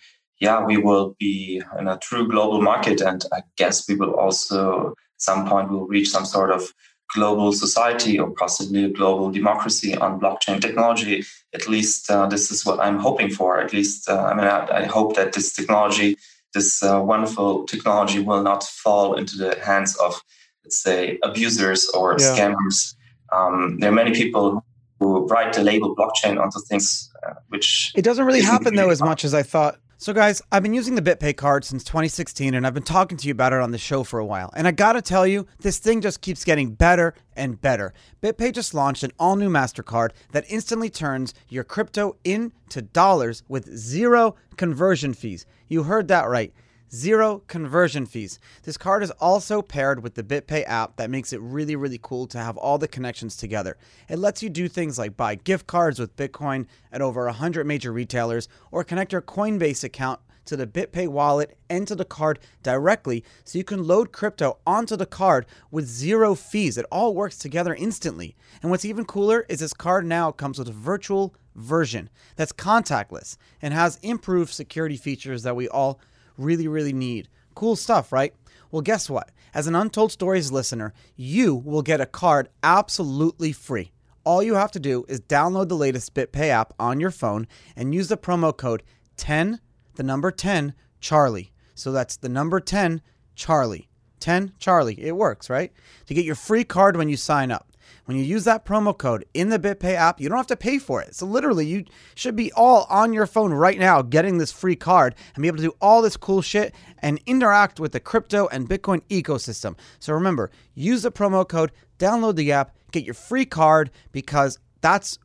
yeah, 0.40 0.64
we 0.64 0.76
will 0.76 1.16
be 1.18 1.62
in 1.78 1.88
a 1.88 1.98
true 1.98 2.28
global 2.28 2.60
market. 2.60 3.00
And 3.00 3.24
I 3.32 3.40
guess 3.56 3.88
we 3.88 3.94
will 3.94 4.14
also, 4.14 4.90
at 4.90 4.94
some 5.16 5.48
point, 5.48 5.70
will 5.70 5.86
reach 5.86 6.10
some 6.10 6.26
sort 6.26 6.50
of 6.50 6.72
global 7.14 7.52
society 7.52 8.18
or 8.18 8.30
possibly 8.30 8.84
a 8.84 8.88
global 8.88 9.30
democracy 9.30 9.96
on 9.96 10.20
blockchain 10.20 10.60
technology. 10.60 11.24
At 11.54 11.68
least 11.68 12.10
uh, 12.10 12.26
this 12.26 12.50
is 12.50 12.66
what 12.66 12.80
I'm 12.80 12.98
hoping 12.98 13.30
for. 13.30 13.60
At 13.60 13.72
least, 13.72 14.08
uh, 14.08 14.24
I 14.24 14.34
mean, 14.34 14.46
I, 14.46 14.82
I, 14.82 14.84
hope 14.84 15.14
that 15.16 15.32
this 15.32 15.52
technology, 15.52 16.16
this 16.52 16.82
uh, 16.82 17.00
wonderful 17.00 17.64
technology, 17.64 18.18
will 18.18 18.42
not 18.42 18.64
fall 18.64 19.14
into 19.14 19.36
the 19.36 19.58
hands 19.60 19.96
of, 19.98 20.20
let's 20.64 20.82
say, 20.82 21.18
abusers 21.22 21.88
or 21.90 22.16
yeah. 22.18 22.34
scammers. 22.34 22.94
Um, 23.32 23.78
there 23.78 23.90
are 23.90 23.94
many 23.94 24.12
people 24.12 24.64
who 24.98 25.26
write 25.26 25.52
the 25.52 25.62
label 25.62 25.94
blockchain 25.94 26.40
onto 26.40 26.58
things, 26.68 27.10
uh, 27.26 27.34
which 27.48 27.92
it 27.94 28.02
doesn't 28.02 28.24
really 28.24 28.40
happen 28.40 28.74
though 28.74 28.90
as 28.90 29.00
much 29.00 29.24
as 29.24 29.34
I 29.34 29.42
thought. 29.42 29.78
So, 29.98 30.12
guys, 30.12 30.42
I've 30.52 30.62
been 30.62 30.74
using 30.74 30.94
the 30.94 31.00
BitPay 31.00 31.38
card 31.38 31.64
since 31.64 31.82
2016, 31.82 32.52
and 32.52 32.66
I've 32.66 32.74
been 32.74 32.82
talking 32.82 33.16
to 33.16 33.26
you 33.26 33.32
about 33.32 33.54
it 33.54 33.62
on 33.62 33.70
the 33.70 33.78
show 33.78 34.04
for 34.04 34.18
a 34.18 34.26
while. 34.26 34.50
And 34.54 34.68
I 34.68 34.70
gotta 34.70 35.00
tell 35.00 35.26
you, 35.26 35.46
this 35.60 35.78
thing 35.78 36.02
just 36.02 36.20
keeps 36.20 36.44
getting 36.44 36.74
better 36.74 37.14
and 37.34 37.58
better. 37.58 37.94
BitPay 38.22 38.52
just 38.52 38.74
launched 38.74 39.04
an 39.04 39.12
all 39.18 39.36
new 39.36 39.48
MasterCard 39.48 40.10
that 40.32 40.44
instantly 40.50 40.90
turns 40.90 41.32
your 41.48 41.64
crypto 41.64 42.14
into 42.24 42.82
dollars 42.82 43.42
with 43.48 43.74
zero 43.74 44.36
conversion 44.58 45.14
fees. 45.14 45.46
You 45.66 45.84
heard 45.84 46.08
that 46.08 46.28
right 46.28 46.52
zero 46.92 47.42
conversion 47.46 48.06
fees. 48.06 48.38
This 48.62 48.76
card 48.76 49.02
is 49.02 49.10
also 49.12 49.62
paired 49.62 50.02
with 50.02 50.14
the 50.14 50.22
BitPay 50.22 50.64
app 50.66 50.96
that 50.96 51.10
makes 51.10 51.32
it 51.32 51.40
really, 51.40 51.76
really 51.76 52.00
cool 52.02 52.26
to 52.28 52.38
have 52.38 52.56
all 52.56 52.78
the 52.78 52.88
connections 52.88 53.36
together. 53.36 53.76
It 54.08 54.18
lets 54.18 54.42
you 54.42 54.48
do 54.48 54.68
things 54.68 54.98
like 54.98 55.16
buy 55.16 55.34
gift 55.34 55.66
cards 55.66 55.98
with 55.98 56.16
Bitcoin 56.16 56.66
at 56.92 57.02
over 57.02 57.24
100 57.26 57.66
major 57.66 57.92
retailers 57.92 58.48
or 58.70 58.84
connect 58.84 59.12
your 59.12 59.22
Coinbase 59.22 59.84
account 59.84 60.20
to 60.46 60.56
the 60.56 60.66
BitPay 60.66 61.08
wallet 61.08 61.58
and 61.68 61.86
to 61.88 61.94
the 61.94 62.04
card 62.04 62.38
directly 62.62 63.24
so 63.44 63.58
you 63.58 63.64
can 63.64 63.84
load 63.84 64.12
crypto 64.12 64.58
onto 64.66 64.96
the 64.96 65.06
card 65.06 65.44
with 65.70 65.86
zero 65.86 66.34
fees. 66.34 66.78
It 66.78 66.86
all 66.90 67.14
works 67.14 67.36
together 67.36 67.74
instantly. 67.74 68.36
And 68.62 68.70
what's 68.70 68.84
even 68.84 69.04
cooler 69.04 69.44
is 69.48 69.60
this 69.60 69.74
card 69.74 70.06
now 70.06 70.32
comes 70.32 70.58
with 70.58 70.68
a 70.68 70.72
virtual 70.72 71.34
version 71.54 72.08
that's 72.36 72.52
contactless 72.52 73.36
and 73.60 73.74
has 73.74 73.98
improved 74.02 74.52
security 74.52 74.96
features 74.96 75.42
that 75.42 75.56
we 75.56 75.68
all 75.68 76.00
really, 76.36 76.68
really 76.68 76.92
need. 76.92 77.28
Cool 77.54 77.76
stuff, 77.76 78.12
right? 78.12 78.34
Well, 78.70 78.82
guess 78.82 79.08
what? 79.08 79.30
As 79.54 79.66
an 79.66 79.74
Untold 79.74 80.12
Stories 80.12 80.52
listener, 80.52 80.92
you 81.16 81.54
will 81.54 81.82
get 81.82 82.00
a 82.00 82.06
card 82.06 82.48
absolutely 82.62 83.52
free. 83.52 83.92
All 84.24 84.42
you 84.42 84.54
have 84.54 84.72
to 84.72 84.80
do 84.80 85.04
is 85.08 85.20
download 85.20 85.68
the 85.68 85.76
latest 85.76 86.12
BitPay 86.12 86.48
app 86.48 86.74
on 86.78 87.00
your 87.00 87.10
phone 87.10 87.46
and 87.76 87.94
use 87.94 88.08
the 88.08 88.16
promo 88.16 88.54
code 88.54 88.82
10, 89.16 89.60
the 89.94 90.02
number 90.02 90.30
10, 90.30 90.74
Charlie. 91.00 91.52
So 91.74 91.92
that's 91.92 92.16
the 92.16 92.28
number 92.28 92.60
10, 92.60 93.00
Charlie. 93.34 93.88
10 94.20 94.52
Charlie. 94.58 95.00
It 95.00 95.16
works, 95.16 95.48
right? 95.48 95.72
To 96.06 96.14
get 96.14 96.24
your 96.24 96.34
free 96.34 96.64
card 96.64 96.96
when 96.96 97.08
you 97.08 97.16
sign 97.16 97.50
up. 97.50 97.72
When 98.06 98.16
you 98.16 98.22
use 98.22 98.44
that 98.44 98.64
promo 98.64 98.96
code 98.96 99.24
in 99.34 99.48
the 99.48 99.58
BitPay 99.58 99.94
app, 99.94 100.20
you 100.20 100.28
don't 100.28 100.38
have 100.38 100.46
to 100.46 100.56
pay 100.56 100.78
for 100.78 101.02
it. 101.02 101.16
So 101.16 101.26
literally, 101.26 101.66
you 101.66 101.84
should 102.14 102.36
be 102.36 102.52
all 102.52 102.86
on 102.88 103.12
your 103.12 103.26
phone 103.26 103.52
right 103.52 103.78
now 103.78 104.00
getting 104.00 104.38
this 104.38 104.52
free 104.52 104.76
card 104.76 105.16
and 105.34 105.42
be 105.42 105.48
able 105.48 105.58
to 105.58 105.64
do 105.64 105.74
all 105.80 106.02
this 106.02 106.16
cool 106.16 106.40
shit 106.40 106.72
and 107.00 107.20
interact 107.26 107.80
with 107.80 107.90
the 107.90 107.98
crypto 107.98 108.46
and 108.46 108.68
Bitcoin 108.68 109.02
ecosystem. 109.08 109.76
So 109.98 110.12
remember, 110.12 110.52
use 110.72 111.02
the 111.02 111.10
promo 111.10 111.46
code, 111.46 111.72
download 111.98 112.36
the 112.36 112.52
app, 112.52 112.76
get 112.92 113.02
your 113.02 113.14
free 113.14 113.44
card 113.44 113.90
because 114.12 114.60
that's 114.80 115.18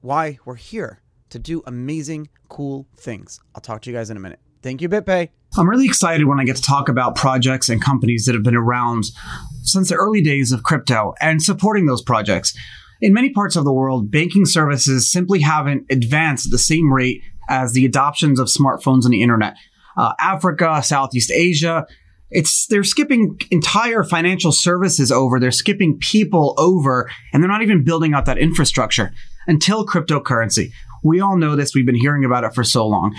why 0.00 0.38
we're 0.44 0.56
here 0.56 1.02
to 1.30 1.38
do 1.38 1.62
amazing, 1.66 2.28
cool 2.48 2.88
things. 2.96 3.38
I'll 3.54 3.60
talk 3.60 3.82
to 3.82 3.90
you 3.90 3.96
guys 3.96 4.10
in 4.10 4.16
a 4.16 4.20
minute. 4.20 4.40
Thank 4.60 4.82
you, 4.82 4.88
BitPay. 4.88 5.28
I'm 5.56 5.70
really 5.70 5.86
excited 5.86 6.26
when 6.26 6.40
I 6.40 6.44
get 6.44 6.56
to 6.56 6.62
talk 6.62 6.88
about 6.88 7.14
projects 7.14 7.68
and 7.68 7.80
companies 7.80 8.24
that 8.24 8.34
have 8.34 8.42
been 8.42 8.56
around 8.56 9.04
since 9.64 9.88
the 9.88 9.96
early 9.96 10.22
days 10.22 10.52
of 10.52 10.62
crypto 10.62 11.14
and 11.20 11.42
supporting 11.42 11.86
those 11.86 12.02
projects. 12.02 12.56
In 13.00 13.12
many 13.12 13.30
parts 13.30 13.56
of 13.56 13.64
the 13.64 13.72
world, 13.72 14.10
banking 14.10 14.46
services 14.46 15.10
simply 15.10 15.40
haven't 15.40 15.86
advanced 15.90 16.46
at 16.46 16.52
the 16.52 16.58
same 16.58 16.92
rate 16.92 17.22
as 17.48 17.72
the 17.72 17.84
adoptions 17.84 18.38
of 18.38 18.46
smartphones 18.46 19.04
and 19.04 19.12
the 19.12 19.22
internet. 19.22 19.56
Uh, 19.96 20.12
Africa, 20.18 20.82
Southeast 20.82 21.30
Asia, 21.30 21.86
it's 22.30 22.66
they're 22.66 22.84
skipping 22.84 23.38
entire 23.50 24.02
financial 24.02 24.52
services 24.52 25.12
over, 25.12 25.38
they're 25.38 25.50
skipping 25.50 25.98
people 25.98 26.54
over, 26.58 27.10
and 27.32 27.42
they're 27.42 27.50
not 27.50 27.62
even 27.62 27.84
building 27.84 28.14
out 28.14 28.26
that 28.26 28.38
infrastructure 28.38 29.12
until 29.46 29.86
cryptocurrency. 29.86 30.70
We 31.04 31.20
all 31.20 31.36
know 31.36 31.54
this, 31.54 31.74
we've 31.74 31.86
been 31.86 31.94
hearing 31.94 32.24
about 32.24 32.44
it 32.44 32.54
for 32.54 32.64
so 32.64 32.86
long. 32.86 33.14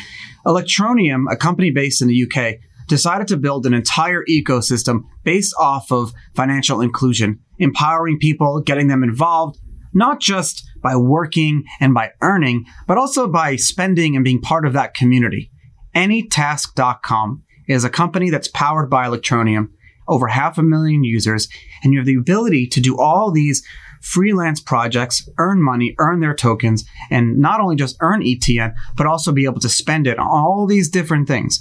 Electroneum, 0.46 1.26
a 1.32 1.38
company 1.38 1.72
based 1.72 2.02
in 2.02 2.08
the 2.08 2.24
UK, 2.24 2.60
decided 2.88 3.28
to 3.28 3.38
build 3.38 3.66
an 3.66 3.74
entire 3.74 4.24
ecosystem 4.30 5.02
based 5.24 5.54
off 5.60 5.92
of 5.92 6.14
financial 6.36 6.82
inclusion, 6.82 7.40
empowering 7.60 8.20
people, 8.20 8.62
getting 8.62 8.88
them 8.88 9.04
involved, 9.04 9.60
not 9.94 10.20
just 10.20 10.64
by 10.82 10.96
working 10.96 11.64
and 11.80 11.94
by 11.94 12.12
earning, 12.22 12.66
but 12.88 12.98
also 12.98 13.28
by 13.28 13.56
spending 13.56 14.16
and 14.16 14.26
being 14.26 14.42
part 14.42 14.66
of 14.66 14.74
that 14.74 14.94
community. 14.94 15.52
Anytask.com 15.96 17.44
is 17.68 17.84
a 17.84 17.90
company 17.90 18.30
that's 18.30 18.50
powered 18.50 18.90
by 18.90 19.08
Electroneum, 19.08 19.70
over 20.08 20.28
half 20.28 20.58
a 20.58 20.64
million 20.64 21.04
users, 21.04 21.48
and 21.84 21.94
you 21.94 22.00
have 22.00 22.06
the 22.06 22.16
ability 22.16 22.68
to 22.68 22.80
do 22.80 23.00
all 23.00 23.32
these 23.32 23.66
freelance 24.02 24.62
projects, 24.62 25.28
earn 25.40 25.64
money, 25.64 25.96
earn 25.98 26.20
their 26.20 26.36
tokens, 26.36 26.86
and 27.10 27.40
not 27.40 27.60
only 27.60 27.76
just 27.76 27.98
earn 28.02 28.22
ETN, 28.22 28.76
but 28.96 29.08
also 29.08 29.32
be 29.32 29.46
able 29.46 29.60
to 29.60 29.70
spend 29.70 30.06
it 30.06 30.20
on 30.20 30.28
all 30.28 30.68
these 30.68 30.90
different 30.90 31.28
things 31.28 31.60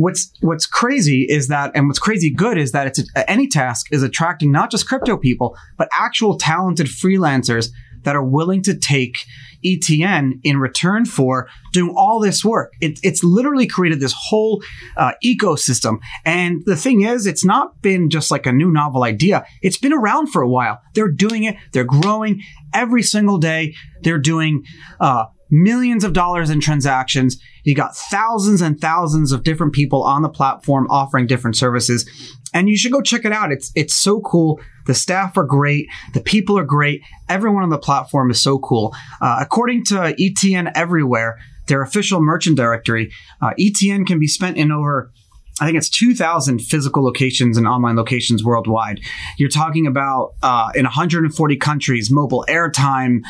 what's 0.00 0.32
what's 0.40 0.66
crazy 0.66 1.26
is 1.28 1.48
that, 1.48 1.70
and 1.74 1.86
what's 1.86 1.98
crazy 1.98 2.30
good 2.30 2.56
is 2.56 2.72
that 2.72 2.86
it's 2.86 2.98
a, 2.98 3.24
AnyTask 3.24 3.84
is 3.90 4.02
attracting 4.02 4.50
not 4.50 4.70
just 4.70 4.88
crypto 4.88 5.16
people, 5.16 5.56
but 5.76 5.88
actual 5.92 6.38
talented 6.38 6.86
freelancers 6.86 7.68
that 8.04 8.16
are 8.16 8.24
willing 8.24 8.62
to 8.62 8.74
take 8.74 9.26
ETN 9.62 10.40
in 10.42 10.56
return 10.56 11.04
for 11.04 11.48
doing 11.74 11.92
all 11.94 12.18
this 12.18 12.42
work. 12.42 12.72
It, 12.80 12.98
it's 13.02 13.22
literally 13.22 13.66
created 13.66 14.00
this 14.00 14.14
whole 14.16 14.62
uh, 14.96 15.12
ecosystem. 15.22 15.98
And 16.24 16.62
the 16.64 16.76
thing 16.76 17.02
is, 17.02 17.26
it's 17.26 17.44
not 17.44 17.82
been 17.82 18.08
just 18.08 18.30
like 18.30 18.46
a 18.46 18.52
new 18.52 18.72
novel 18.72 19.04
idea. 19.04 19.44
It's 19.60 19.76
been 19.76 19.92
around 19.92 20.28
for 20.28 20.40
a 20.40 20.48
while. 20.48 20.80
They're 20.94 21.12
doing 21.12 21.44
it. 21.44 21.56
They're 21.72 21.84
growing 21.84 22.40
every 22.72 23.02
single 23.02 23.36
day. 23.36 23.74
They're 24.00 24.18
doing 24.18 24.64
uh, 24.98 25.26
millions 25.50 26.04
of 26.04 26.12
dollars 26.12 26.50
in 26.50 26.60
transactions. 26.60 27.40
You 27.64 27.74
got 27.74 27.96
thousands 27.96 28.62
and 28.62 28.80
thousands 28.80 29.32
of 29.32 29.42
different 29.42 29.72
people 29.72 30.02
on 30.02 30.22
the 30.22 30.28
platform 30.28 30.86
offering 30.90 31.26
different 31.26 31.56
services. 31.56 32.08
And 32.52 32.68
you 32.68 32.76
should 32.76 32.92
go 32.92 33.00
check 33.00 33.24
it 33.24 33.32
out. 33.32 33.52
It's 33.52 33.70
it's 33.74 33.94
so 33.94 34.20
cool. 34.20 34.60
The 34.86 34.94
staff 34.94 35.36
are 35.36 35.44
great. 35.44 35.88
The 36.14 36.20
people 36.20 36.58
are 36.58 36.64
great. 36.64 37.02
Everyone 37.28 37.62
on 37.62 37.70
the 37.70 37.78
platform 37.78 38.30
is 38.30 38.42
so 38.42 38.58
cool. 38.58 38.94
Uh, 39.20 39.38
according 39.40 39.84
to 39.86 39.94
ETN 39.94 40.72
Everywhere, 40.74 41.38
their 41.68 41.82
official 41.82 42.20
merchant 42.20 42.56
directory, 42.56 43.12
uh, 43.40 43.52
ETN 43.58 44.06
can 44.06 44.18
be 44.18 44.26
spent 44.26 44.56
in 44.56 44.72
over 44.72 45.12
I 45.60 45.66
think 45.66 45.76
it's 45.76 45.90
2,000 45.90 46.60
physical 46.60 47.04
locations 47.04 47.58
and 47.58 47.66
online 47.66 47.96
locations 47.96 48.42
worldwide. 48.42 49.00
You're 49.38 49.50
talking 49.50 49.86
about 49.86 50.32
uh, 50.42 50.70
in 50.74 50.84
140 50.84 51.56
countries, 51.56 52.10
mobile 52.10 52.44
airtime, 52.48 53.20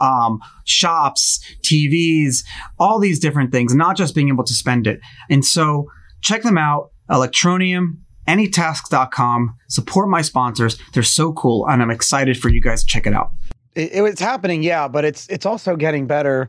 um, 0.00 0.40
shops, 0.64 1.44
TVs, 1.62 2.44
all 2.78 3.00
these 3.00 3.18
different 3.18 3.50
things, 3.50 3.74
not 3.74 3.96
just 3.96 4.14
being 4.14 4.28
able 4.28 4.44
to 4.44 4.54
spend 4.54 4.86
it. 4.86 5.00
And 5.28 5.44
so 5.44 5.86
check 6.22 6.42
them 6.42 6.56
out, 6.56 6.92
Electroneum, 7.10 7.96
anytask.com. 8.28 9.56
Support 9.68 10.08
my 10.08 10.22
sponsors. 10.22 10.78
They're 10.92 11.02
so 11.02 11.32
cool, 11.32 11.68
and 11.68 11.82
I'm 11.82 11.90
excited 11.90 12.38
for 12.38 12.48
you 12.48 12.60
guys 12.60 12.84
to 12.84 12.86
check 12.86 13.06
it 13.06 13.14
out. 13.14 13.32
It, 13.74 13.90
it's 13.92 14.20
happening, 14.20 14.62
yeah, 14.62 14.88
but 14.88 15.04
it's 15.04 15.28
it's 15.28 15.46
also 15.46 15.76
getting 15.76 16.06
better. 16.06 16.48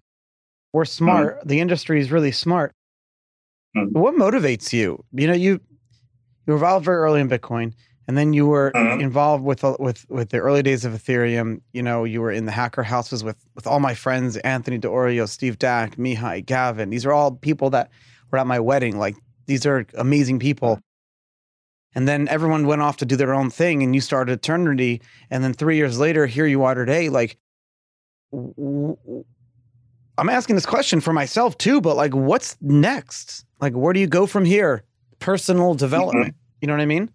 We're 0.73 0.85
smart. 0.85 1.39
Mm-hmm. 1.39 1.49
The 1.49 1.59
industry 1.59 1.99
is 1.99 2.11
really 2.11 2.31
smart. 2.31 2.71
Mm-hmm. 3.75 3.99
What 3.99 4.15
motivates 4.15 4.73
you? 4.73 5.03
You 5.13 5.27
know, 5.27 5.33
you 5.33 5.59
you 6.45 6.53
were 6.53 6.55
involved 6.55 6.85
very 6.85 6.97
early 6.97 7.21
in 7.21 7.29
Bitcoin, 7.29 7.73
and 8.07 8.17
then 8.17 8.33
you 8.33 8.45
were 8.47 8.71
mm-hmm. 8.75 8.99
involved 8.99 9.43
with 9.43 9.63
with 9.79 10.05
with 10.09 10.29
the 10.29 10.39
early 10.39 10.61
days 10.61 10.83
of 10.83 10.93
Ethereum. 10.93 11.61
You 11.73 11.83
know, 11.83 12.03
you 12.03 12.21
were 12.21 12.31
in 12.31 12.45
the 12.45 12.51
hacker 12.51 12.83
houses 12.83 13.23
with 13.23 13.37
with 13.55 13.67
all 13.67 13.79
my 13.79 13.93
friends: 13.93 14.37
Anthony 14.37 14.77
Di 14.77 14.87
Iorio, 14.87 15.27
Steve 15.27 15.57
Dakh, 15.57 15.95
Mihai, 15.95 16.45
Gavin. 16.45 16.89
These 16.89 17.05
are 17.05 17.13
all 17.13 17.31
people 17.31 17.69
that 17.69 17.89
were 18.31 18.39
at 18.39 18.47
my 18.47 18.59
wedding. 18.59 18.97
Like 18.97 19.15
these 19.45 19.65
are 19.65 19.85
amazing 19.95 20.39
people. 20.39 20.79
And 21.93 22.07
then 22.07 22.29
everyone 22.29 22.67
went 22.67 22.81
off 22.81 22.97
to 22.97 23.05
do 23.05 23.17
their 23.17 23.33
own 23.33 23.49
thing, 23.49 23.83
and 23.83 23.93
you 23.93 23.99
started 23.99 24.33
Aeternity. 24.33 25.01
And 25.29 25.43
then 25.43 25.53
three 25.53 25.75
years 25.75 25.99
later, 25.99 26.25
here 26.25 26.45
you 26.45 26.63
are 26.63 26.73
today. 26.73 27.09
Like, 27.09 27.37
I'm 28.33 30.29
asking 30.29 30.55
this 30.55 30.65
question 30.65 31.01
for 31.01 31.11
myself 31.11 31.57
too, 31.57 31.81
but 31.81 31.97
like, 31.97 32.13
what's 32.13 32.55
next? 32.61 33.45
Like, 33.61 33.73
where 33.73 33.93
do 33.93 33.99
you 33.99 34.07
go 34.07 34.25
from 34.25 34.43
here? 34.43 34.83
Personal 35.19 35.75
development. 35.75 36.33
Mm-hmm. 36.33 36.57
You 36.61 36.67
know 36.67 36.73
what 36.73 36.81
I 36.81 36.85
mean? 36.87 37.11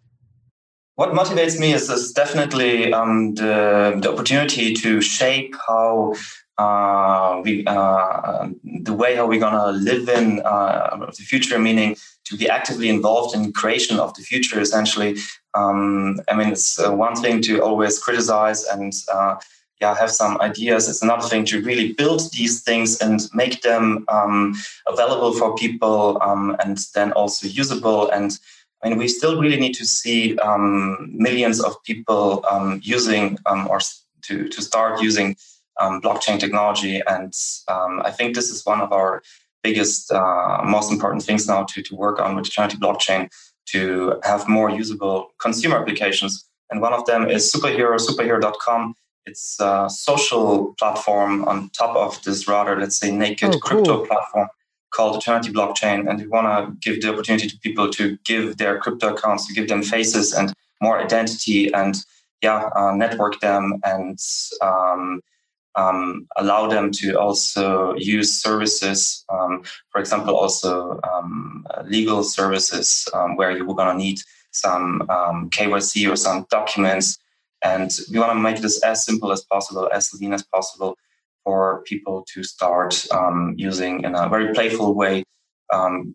What 0.94 1.10
motivates 1.10 1.58
me 1.58 1.72
is, 1.74 1.90
is 1.90 2.12
definitely 2.12 2.92
um, 2.92 3.34
the, 3.34 3.98
the 4.00 4.10
opportunity 4.10 4.72
to 4.72 5.00
shape 5.02 5.54
how 5.66 6.14
uh, 6.56 7.42
we 7.44 7.66
uh, 7.66 8.48
the 8.64 8.94
way 8.94 9.14
how 9.14 9.26
we're 9.26 9.40
gonna 9.40 9.72
live 9.72 10.08
in 10.08 10.40
uh, 10.40 11.10
the 11.14 11.22
future, 11.22 11.58
meaning 11.58 11.96
to 12.24 12.36
be 12.36 12.48
actively 12.48 12.88
involved 12.88 13.36
in 13.36 13.52
creation 13.52 13.98
of 13.98 14.14
the 14.14 14.22
future. 14.22 14.58
Essentially, 14.58 15.16
um, 15.54 16.18
I 16.28 16.34
mean, 16.34 16.48
it's 16.48 16.78
uh, 16.78 16.90
one 16.92 17.14
thing 17.14 17.42
to 17.42 17.60
always 17.60 17.98
criticize 17.98 18.64
and 18.64 18.94
uh, 19.12 19.36
yeah 19.80 19.94
have 19.96 20.10
some 20.10 20.40
ideas. 20.40 20.88
It's 20.88 21.02
another 21.02 21.28
thing 21.28 21.44
to 21.46 21.62
really 21.62 21.92
build 21.92 22.22
these 22.32 22.62
things 22.62 23.00
and 23.00 23.20
make 23.34 23.62
them 23.62 24.04
um, 24.08 24.54
available 24.86 25.32
for 25.32 25.54
people 25.54 26.18
um, 26.22 26.56
and 26.60 26.78
then 26.94 27.12
also 27.12 27.46
usable 27.46 28.10
and. 28.10 28.38
I 28.84 28.90
mean, 28.90 28.98
we 28.98 29.08
still 29.08 29.40
really 29.40 29.58
need 29.58 29.72
to 29.76 29.86
see 29.86 30.36
um, 30.38 31.10
millions 31.10 31.64
of 31.64 31.82
people 31.84 32.44
um, 32.48 32.78
using 32.84 33.38
um, 33.46 33.66
or 33.68 33.80
to, 34.26 34.48
to 34.48 34.62
start 34.62 35.02
using 35.02 35.34
um, 35.80 36.00
blockchain 36.02 36.38
technology. 36.38 37.00
And 37.08 37.32
I 37.68 38.10
think 38.12 38.34
this 38.34 38.50
is 38.50 38.66
one 38.66 38.82
of 38.82 38.92
our 38.92 39.22
biggest, 39.66 40.12
uh, 40.12 40.62
most 40.64 40.92
important 40.92 41.22
things 41.24 41.48
now 41.48 41.64
to, 41.64 41.82
to 41.82 41.96
work 41.96 42.20
on 42.20 42.36
with 42.36 42.46
Aeternity 42.46 42.76
blockchain 42.76 43.28
to 43.72 44.20
have 44.22 44.48
more 44.48 44.70
usable 44.70 45.30
consumer 45.40 45.76
applications. 45.78 46.44
And 46.70 46.80
one 46.80 46.92
of 46.92 47.04
them 47.06 47.28
is 47.28 47.52
Superhero, 47.52 47.98
superhero.com. 47.98 48.94
It's 49.26 49.58
a 49.60 49.88
social 49.90 50.74
platform 50.78 51.44
on 51.46 51.70
top 51.70 51.96
of 51.96 52.22
this 52.22 52.46
rather, 52.46 52.78
let's 52.78 52.96
say, 52.96 53.10
naked 53.10 53.48
oh, 53.48 53.58
cool. 53.58 53.60
crypto 53.60 54.06
platform 54.06 54.48
called 54.90 55.16
Aeternity 55.16 55.52
Blockchain. 55.52 56.08
And 56.08 56.20
we 56.20 56.28
want 56.28 56.46
to 56.46 56.90
give 56.90 57.02
the 57.02 57.12
opportunity 57.12 57.48
to 57.48 57.58
people 57.58 57.90
to 57.90 58.16
give 58.24 58.56
their 58.56 58.78
crypto 58.78 59.14
accounts, 59.14 59.46
to 59.48 59.54
give 59.54 59.68
them 59.68 59.82
faces 59.82 60.32
and 60.32 60.52
more 60.80 61.00
identity 61.00 61.72
and 61.72 61.96
yeah, 62.42 62.68
uh, 62.76 62.94
network 62.94 63.40
them 63.40 63.80
and 63.84 64.18
um, 64.62 65.20
um, 65.76 66.26
allow 66.36 66.66
them 66.66 66.90
to 66.90 67.14
also 67.14 67.94
use 67.96 68.32
services, 68.32 69.24
um, 69.32 69.62
for 69.90 70.00
example, 70.00 70.34
also 70.34 70.98
um, 71.02 71.66
legal 71.84 72.22
services 72.22 73.08
um, 73.14 73.36
where 73.36 73.50
you're 73.50 73.66
going 73.66 73.96
to 73.96 74.02
need 74.02 74.18
some 74.52 75.02
um, 75.10 75.50
KYC 75.50 76.10
or 76.10 76.16
some 76.16 76.46
documents. 76.50 77.18
And 77.62 77.90
we 78.12 78.18
want 78.18 78.32
to 78.32 78.40
make 78.40 78.60
this 78.60 78.82
as 78.82 79.04
simple 79.04 79.32
as 79.32 79.42
possible, 79.44 79.88
as 79.92 80.12
lean 80.14 80.32
as 80.32 80.42
possible 80.42 80.96
for 81.44 81.82
people 81.84 82.24
to 82.34 82.42
start 82.42 83.06
um, 83.12 83.54
using 83.56 84.02
in 84.02 84.14
a 84.14 84.28
very 84.28 84.52
playful 84.52 84.94
way 84.94 85.24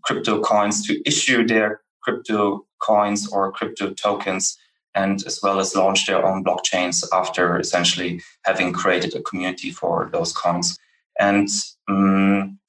crypto 0.04 0.42
coins 0.42 0.86
to 0.88 1.02
issue 1.06 1.46
their 1.46 1.82
crypto 2.02 2.66
coins 2.82 3.28
or 3.32 3.52
crypto 3.52 3.94
tokens 3.94 4.58
and 4.96 5.24
as 5.26 5.40
well 5.42 5.60
as 5.60 5.76
launch 5.76 6.06
their 6.06 6.26
own 6.26 6.44
blockchains 6.44 7.04
after 7.14 7.60
essentially 7.60 8.22
having 8.44 8.74
created 8.74 9.16
a 9.16 9.22
community 9.22 9.72
for 9.72 10.10
those 10.12 10.34
coins. 10.34 10.78
And 11.20 11.48
um, 11.88 12.60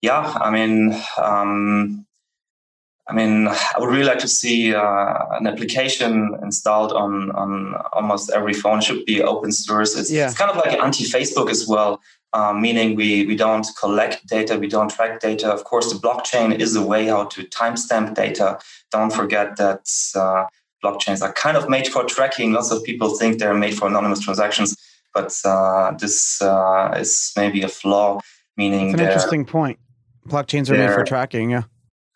yeah, 0.00 0.32
I 0.40 0.50
mean, 0.50 0.98
um, 1.18 2.06
I 3.10 3.12
mean, 3.12 3.48
I 3.48 3.74
would 3.78 3.90
really 3.90 4.04
like 4.04 4.20
to 4.20 4.28
see 4.28 4.74
uh, 4.74 5.14
an 5.32 5.46
application 5.46 6.36
installed 6.42 6.92
on 6.92 7.32
on 7.32 7.74
almost 7.92 8.30
every 8.30 8.54
phone. 8.54 8.78
It 8.78 8.84
should 8.84 9.04
be 9.04 9.22
open 9.22 9.50
source. 9.52 9.96
It's, 9.96 10.10
yeah. 10.10 10.26
it's 10.26 10.38
kind 10.38 10.50
of 10.50 10.56
like 10.56 10.78
anti-Facebook 10.78 11.50
as 11.50 11.66
well, 11.66 12.00
um, 12.32 12.62
meaning 12.62 12.94
we 12.94 13.26
we 13.26 13.36
don't 13.36 13.66
collect 13.78 14.26
data, 14.26 14.56
we 14.58 14.68
don't 14.68 14.90
track 14.90 15.20
data. 15.20 15.48
Of 15.52 15.64
course, 15.64 15.92
the 15.92 15.98
blockchain 15.98 16.58
is 16.58 16.76
a 16.76 16.84
way 16.86 17.06
how 17.06 17.24
to 17.24 17.42
timestamp 17.44 18.14
data. 18.14 18.58
Don't 18.90 19.12
forget 19.12 19.56
that. 19.56 19.90
Uh, 20.14 20.46
blockchains 20.82 21.20
are 21.20 21.32
kind 21.34 21.58
of 21.58 21.68
made 21.68 21.86
for 21.88 22.04
tracking. 22.04 22.52
Lots 22.52 22.70
of 22.70 22.82
people 22.84 23.10
think 23.18 23.38
they're 23.38 23.52
made 23.52 23.74
for 23.76 23.86
anonymous 23.86 24.20
transactions, 24.20 24.74
but 25.12 25.30
uh, 25.44 25.92
this 25.98 26.40
uh, 26.40 26.96
is 26.96 27.32
maybe 27.36 27.60
a 27.62 27.68
flaw. 27.68 28.18
Meaning, 28.56 28.92
That's 28.92 29.00
an 29.00 29.06
interesting 29.06 29.44
point. 29.44 29.78
Blockchains 30.26 30.70
are 30.70 30.78
made 30.78 30.92
for 30.94 31.04
tracking. 31.04 31.50
Yeah, 31.50 31.64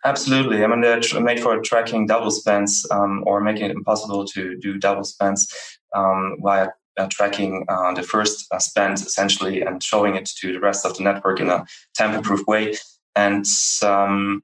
absolutely. 0.04 0.62
I 0.62 0.66
mean, 0.66 0.80
they're 0.80 1.00
made 1.20 1.40
for 1.40 1.60
tracking 1.60 2.06
double 2.06 2.30
spends 2.30 2.86
um, 2.90 3.24
or 3.26 3.40
making 3.40 3.66
it 3.66 3.70
impossible 3.70 4.24
to 4.26 4.56
do 4.58 4.78
double 4.78 5.04
spends 5.04 5.52
um, 5.94 6.36
via 6.40 6.68
uh, 6.96 7.08
tracking 7.10 7.64
uh, 7.68 7.92
the 7.94 8.02
first 8.02 8.46
uh, 8.52 8.58
spend 8.58 8.98
essentially 8.98 9.62
and 9.62 9.82
showing 9.82 10.14
it 10.14 10.26
to 10.26 10.52
the 10.52 10.60
rest 10.60 10.86
of 10.86 10.96
the 10.96 11.02
network 11.02 11.40
in 11.40 11.50
a 11.50 11.64
tamper-proof 11.94 12.46
way. 12.46 12.74
And 13.16 13.46
um, 13.82 14.42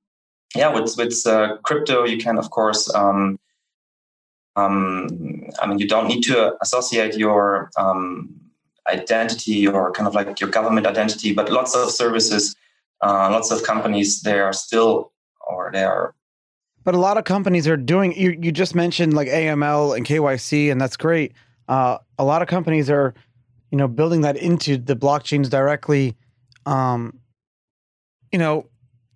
yeah, 0.55 0.73
with 0.73 0.96
with 0.96 1.27
uh, 1.27 1.59
crypto, 1.62 2.05
you 2.05 2.18
can 2.18 2.38
of 2.38 2.51
course 2.51 2.92
um, 2.94 3.38
um, 4.57 5.49
I 5.61 5.66
mean, 5.66 5.79
you 5.79 5.87
don't 5.87 6.09
need 6.09 6.23
to 6.23 6.55
associate 6.61 7.16
your 7.16 7.70
um, 7.77 8.35
identity 8.88 9.66
or 9.66 9.92
kind 9.92 10.09
of 10.09 10.14
like 10.14 10.40
your 10.40 10.51
government 10.51 10.87
identity, 10.87 11.33
but 11.33 11.51
lots 11.51 11.75
of 11.75 11.90
services, 11.90 12.57
uh, 13.03 13.29
lots 13.31 13.51
of 13.51 13.62
companies, 13.62 14.23
they 14.23 14.40
are 14.40 14.53
still 14.53 15.12
or 15.46 15.70
they 15.72 15.85
are. 15.85 16.14
But 16.83 16.94
a 16.94 16.98
lot 16.98 17.18
of 17.18 17.24
companies 17.24 17.68
are 17.68 17.76
doing. 17.76 18.18
You 18.18 18.37
you 18.40 18.53
just 18.53 18.74
mentioned 18.74 19.14
like 19.14 19.29
AML 19.29 19.96
and 19.96 20.07
KYC, 20.07 20.72
and 20.72 20.81
that's 20.81 20.96
great. 20.96 21.35
Uh, 21.68 21.98
a 22.18 22.24
lot 22.24 22.42
of 22.42 22.48
companies 22.48 22.90
are, 22.90 23.14
you 23.70 23.79
know, 23.79 23.87
building 23.87 24.22
that 24.22 24.37
into 24.37 24.76
the 24.76 24.96
blockchains 24.96 25.48
directly. 25.50 26.16
Um, 26.66 27.20
you 28.33 28.38
know, 28.38 28.66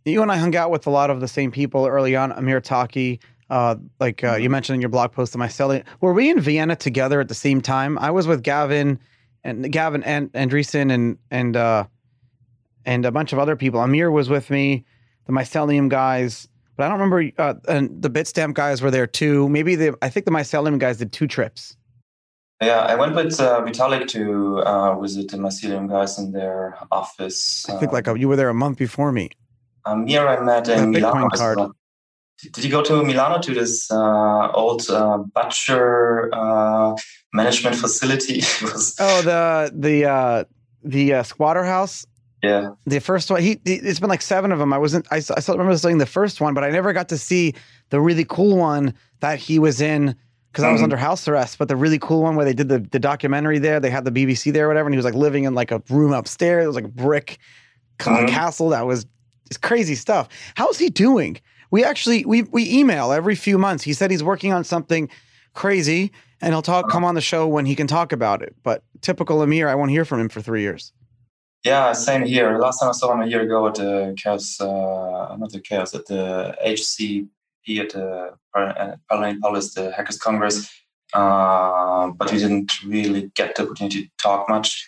you 0.05 0.23
and 0.23 0.31
I 0.31 0.37
hung 0.37 0.55
out 0.55 0.71
with 0.71 0.87
a 0.87 0.91
lot 0.91 1.11
of 1.11 1.21
the 1.21 1.29
same 1.29 1.51
people 1.51 1.87
early 1.87 2.15
on. 2.15 2.33
Amir 2.33 2.61
Taaki, 2.61 3.21
uh, 3.49 3.77
like 3.99 4.23
uh, 4.23 4.37
you 4.37 4.49
mm-hmm. 4.49 4.73
in 4.75 4.81
your 4.81 4.91
blog 4.91 5.13
post, 5.13 5.35
am 5.35 5.43
I 5.43 5.49
selling? 5.49 5.85
Were 6.01 6.13
we 6.13 6.31
in 6.31 6.41
Vienna 6.41 6.77
together 6.77 7.21
at 7.21 7.29
the 7.29 7.35
same 7.35 7.61
time? 7.61 7.99
I 7.99 8.11
was 8.11 8.27
with 8.27 8.43
Gavin 8.43 9.01
and 9.43 9.71
Gavin 9.73 10.03
and 10.03 10.33
Andresen 10.33 10.93
and 10.93 11.19
and 11.31 11.57
uh, 11.57 11.85
and 12.85 13.05
a 13.05 13.13
bunch 13.13 13.33
of 13.33 13.39
other 13.39 13.57
people. 13.57 13.81
Amir 13.81 14.11
was 14.11 14.29
with 14.29 14.51
me, 14.51 14.85
the 15.27 15.33
Mycelium 15.33 15.89
guys, 15.89 16.49
but 16.77 16.85
I 16.85 16.89
don't 16.89 17.01
remember. 17.01 17.31
Uh, 17.39 17.55
and 17.69 18.03
the 18.03 18.11
Bitstamp 18.11 18.55
guys 18.55 18.83
were 18.83 18.91
there 18.91 19.07
too. 19.07 19.49
Maybe 19.49 19.75
the 19.77 19.97
I 20.03 20.09
think 20.09 20.27
the 20.27 20.33
Mycelium 20.33 20.79
guys 20.79 20.99
did 20.99 21.13
two 21.13 21.27
trips. 21.27 21.77
Yeah, 22.63 22.81
I 22.81 22.95
went 22.95 23.15
with 23.15 23.41
uh, 23.41 23.63
Vitalik 23.63 24.07
to 24.09 24.61
uh, 24.61 24.99
visit 25.01 25.31
the 25.31 25.37
Mycelium 25.37 25.89
guys 25.89 26.19
in 26.19 26.33
their 26.33 26.79
office. 26.91 27.69
I 27.69 27.79
think 27.79 27.93
like 27.93 28.07
a, 28.07 28.19
you 28.19 28.29
were 28.29 28.37
there 28.37 28.49
a 28.49 28.55
month 28.55 28.79
before 28.79 29.13
me. 29.13 29.31
Amir, 29.85 30.27
I 30.27 30.41
met 30.41 30.69
in 30.69 30.91
Milan. 30.91 31.29
Card. 31.31 31.59
Did 32.53 32.65
you 32.65 32.71
go 32.71 32.83
to 32.83 33.05
Milano 33.05 33.41
to 33.41 33.55
this 33.55 33.91
uh, 33.91 34.51
old 34.53 34.89
uh, 34.91 35.19
butcher 35.19 36.31
uh, 36.33 36.95
management 37.33 37.77
facility? 37.77 38.43
oh, 39.01 39.23
the 39.23 39.73
the 39.75 40.05
uh, 40.07 40.45
the 40.83 41.15
uh, 41.15 41.23
squatter 41.23 41.65
house. 41.65 42.07
Yeah, 42.45 42.71
the 42.87 43.01
first 43.01 43.31
one. 43.31 43.43
He, 43.43 43.61
it's 43.65 44.01
been 44.01 44.11
like 44.11 44.23
seven 44.23 44.53
of 44.53 44.59
them. 44.59 44.73
I 44.73 44.79
wasn't. 44.79 45.07
I, 45.11 45.17
I 45.17 45.21
still 45.21 45.55
remember 45.57 45.77
seeing 45.77 45.99
the 45.99 46.07
first 46.07 46.41
one, 46.41 46.55
but 46.55 46.65
I 46.65 46.71
never 46.71 46.93
got 46.93 47.09
to 47.11 47.19
see 47.19 47.55
the 47.91 48.01
really 48.01 48.25
cool 48.25 48.57
one 48.57 48.95
that 49.21 49.39
he 49.39 49.59
was 49.59 49.81
in 49.81 50.15
because 50.53 50.63
mm-hmm. 50.63 50.65
I 50.65 50.73
was 50.73 50.79
mm-hmm. 50.79 50.85
under 50.85 50.97
house 50.97 51.27
arrest. 51.27 51.59
But 51.59 51.69
the 51.69 51.77
really 51.77 51.99
cool 51.99 52.23
one 52.23 52.37
where 52.37 52.45
they 52.45 52.55
did 52.55 52.69
the 52.69 52.79
the 52.79 52.99
documentary 52.99 53.59
there, 53.59 53.81
they 53.81 53.91
had 53.91 54.05
the 54.05 54.13
BBC 54.13 54.53
there, 54.53 54.67
or 54.67 54.69
whatever, 54.69 54.89
and 54.89 54.95
he 54.95 54.99
was 54.99 55.05
like 55.05 55.15
living 55.15 55.45
in 55.45 55.55
like 55.55 55.71
a 55.71 55.83
room 55.89 56.13
upstairs. 56.13 56.65
It 56.65 56.69
was 56.69 56.77
like 56.77 56.85
a 56.85 56.89
brick 56.89 57.39
mm-hmm. 57.99 58.27
castle 58.27 58.71
that 58.71 58.87
was 58.87 59.07
it's 59.47 59.59
crazy 59.59 59.95
stuff. 59.95 60.29
How's 60.55 60.79
he 60.79 60.91
doing? 60.91 61.39
we 61.75 61.83
actually 61.83 62.25
we 62.25 62.43
we 62.45 62.71
email 62.71 63.11
every 63.11 63.35
few 63.35 63.59
months. 63.59 63.83
He 63.83 63.95
said 63.95 64.13
he's 64.13 64.23
working 64.23 64.53
on 64.53 64.63
something 64.63 65.11
crazy 65.55 66.13
and 66.41 66.55
he'll 66.55 66.63
talk 66.63 66.89
come 66.89 67.05
on 67.05 67.17
the 67.17 67.21
show 67.21 67.49
when 67.49 67.67
he 67.67 67.75
can 67.75 67.89
talk 67.89 68.13
about 68.13 68.43
it. 68.43 68.55
But 68.63 68.85
typical 69.01 69.43
Amir, 69.43 69.69
I 69.69 69.75
won't 69.75 69.91
hear 69.91 70.05
from 70.05 70.21
him 70.21 70.29
for 70.29 70.41
three 70.41 70.63
years. 70.63 70.93
Yeah, 71.65 71.93
same 71.95 72.25
here. 72.27 72.59
Last 72.59 72.79
time 72.81 72.91
I 72.91 72.93
saw 72.93 73.15
him 73.15 73.23
a 73.23 73.27
year 73.27 73.41
ago 73.41 73.67
at 73.67 73.77
the 73.77 74.15
chaos, 74.19 74.61
uh, 74.61 75.35
not 75.37 75.51
the 75.51 75.61
chaos, 75.61 75.95
at 75.95 76.05
the 76.07 76.55
HCP 76.65 77.81
at 77.81 77.91
the 77.91 78.35
Paralelní 78.55 79.41
Polis, 79.41 79.73
the 79.73 79.91
Hackers 79.93 80.19
Congress. 80.19 80.71
Uh, 81.15 82.11
but 82.19 82.31
we 82.31 82.39
didn't 82.39 82.73
really 82.85 83.31
get 83.35 83.55
the 83.55 83.63
opportunity 83.63 84.05
to 84.05 84.11
talk 84.23 84.47
much. 84.49 84.87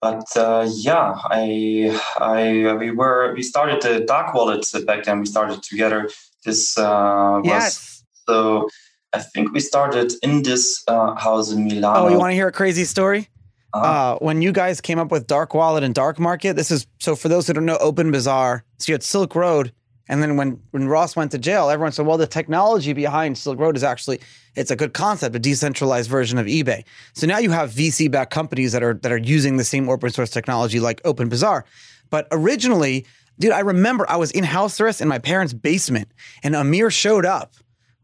But 0.00 0.24
uh, 0.34 0.66
yeah, 0.70 1.18
I, 1.24 2.00
I, 2.18 2.74
we 2.74 2.90
were, 2.90 3.34
we 3.34 3.42
started 3.42 3.82
the 3.82 4.00
dark 4.00 4.34
wallet 4.34 4.66
back 4.86 5.04
then. 5.04 5.20
We 5.20 5.26
started 5.26 5.62
together. 5.62 6.08
This 6.44 6.78
uh, 6.78 7.40
was 7.42 7.46
yes. 7.46 8.04
so. 8.26 8.68
I 9.12 9.20
think 9.20 9.52
we 9.52 9.60
started 9.60 10.12
in 10.22 10.42
this 10.42 10.82
uh, 10.88 11.14
house 11.14 11.52
in 11.52 11.64
Milan. 11.64 11.96
Oh, 11.96 12.08
you 12.08 12.18
want 12.18 12.32
to 12.32 12.34
hear 12.34 12.48
a 12.48 12.52
crazy 12.52 12.84
story? 12.84 13.28
Uh-huh. 13.74 13.86
Uh, 13.86 14.18
when 14.18 14.40
you 14.40 14.52
guys 14.52 14.80
came 14.80 15.00
up 15.00 15.10
with 15.10 15.26
Dark 15.26 15.52
Wallet 15.52 15.82
and 15.82 15.94
Dark 15.94 16.20
Market, 16.20 16.54
this 16.54 16.70
is 16.70 16.86
so 17.00 17.16
for 17.16 17.28
those 17.28 17.48
who 17.48 17.54
don't 17.54 17.66
know, 17.66 17.76
Open 17.78 18.12
Bazaar. 18.12 18.64
So 18.78 18.90
you 18.90 18.94
had 18.94 19.02
Silk 19.02 19.34
Road, 19.34 19.72
and 20.08 20.22
then 20.22 20.36
when 20.36 20.60
when 20.70 20.86
Ross 20.86 21.16
went 21.16 21.32
to 21.32 21.38
jail, 21.38 21.68
everyone 21.68 21.90
said, 21.90 22.06
"Well, 22.06 22.16
the 22.16 22.28
technology 22.28 22.92
behind 22.92 23.36
Silk 23.36 23.58
Road 23.58 23.76
is 23.76 23.82
actually 23.82 24.20
it's 24.54 24.70
a 24.70 24.76
good 24.76 24.94
concept, 24.94 25.34
a 25.34 25.40
decentralized 25.40 26.08
version 26.08 26.38
of 26.38 26.46
eBay." 26.46 26.84
So 27.14 27.26
now 27.26 27.38
you 27.38 27.50
have 27.50 27.72
VC-backed 27.72 28.32
companies 28.32 28.70
that 28.72 28.84
are 28.84 28.94
that 28.94 29.10
are 29.10 29.18
using 29.18 29.56
the 29.56 29.64
same 29.64 29.88
open 29.88 30.10
source 30.10 30.30
technology 30.30 30.78
like 30.78 31.00
Open 31.04 31.28
Bazaar. 31.28 31.64
But 32.10 32.28
originally, 32.30 33.06
dude, 33.40 33.50
I 33.50 33.60
remember 33.60 34.08
I 34.08 34.16
was 34.16 34.30
in 34.30 34.44
house 34.44 34.80
arrest 34.80 35.00
in 35.00 35.08
my 35.08 35.18
parents' 35.18 35.52
basement, 35.52 36.08
and 36.44 36.54
Amir 36.54 36.92
showed 36.92 37.26
up 37.26 37.54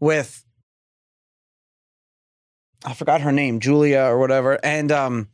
with 0.00 0.44
I 2.84 2.94
forgot 2.94 3.20
her 3.20 3.30
name, 3.30 3.60
Julia 3.60 4.00
or 4.00 4.18
whatever, 4.18 4.58
and 4.64 4.90
um, 4.90 5.28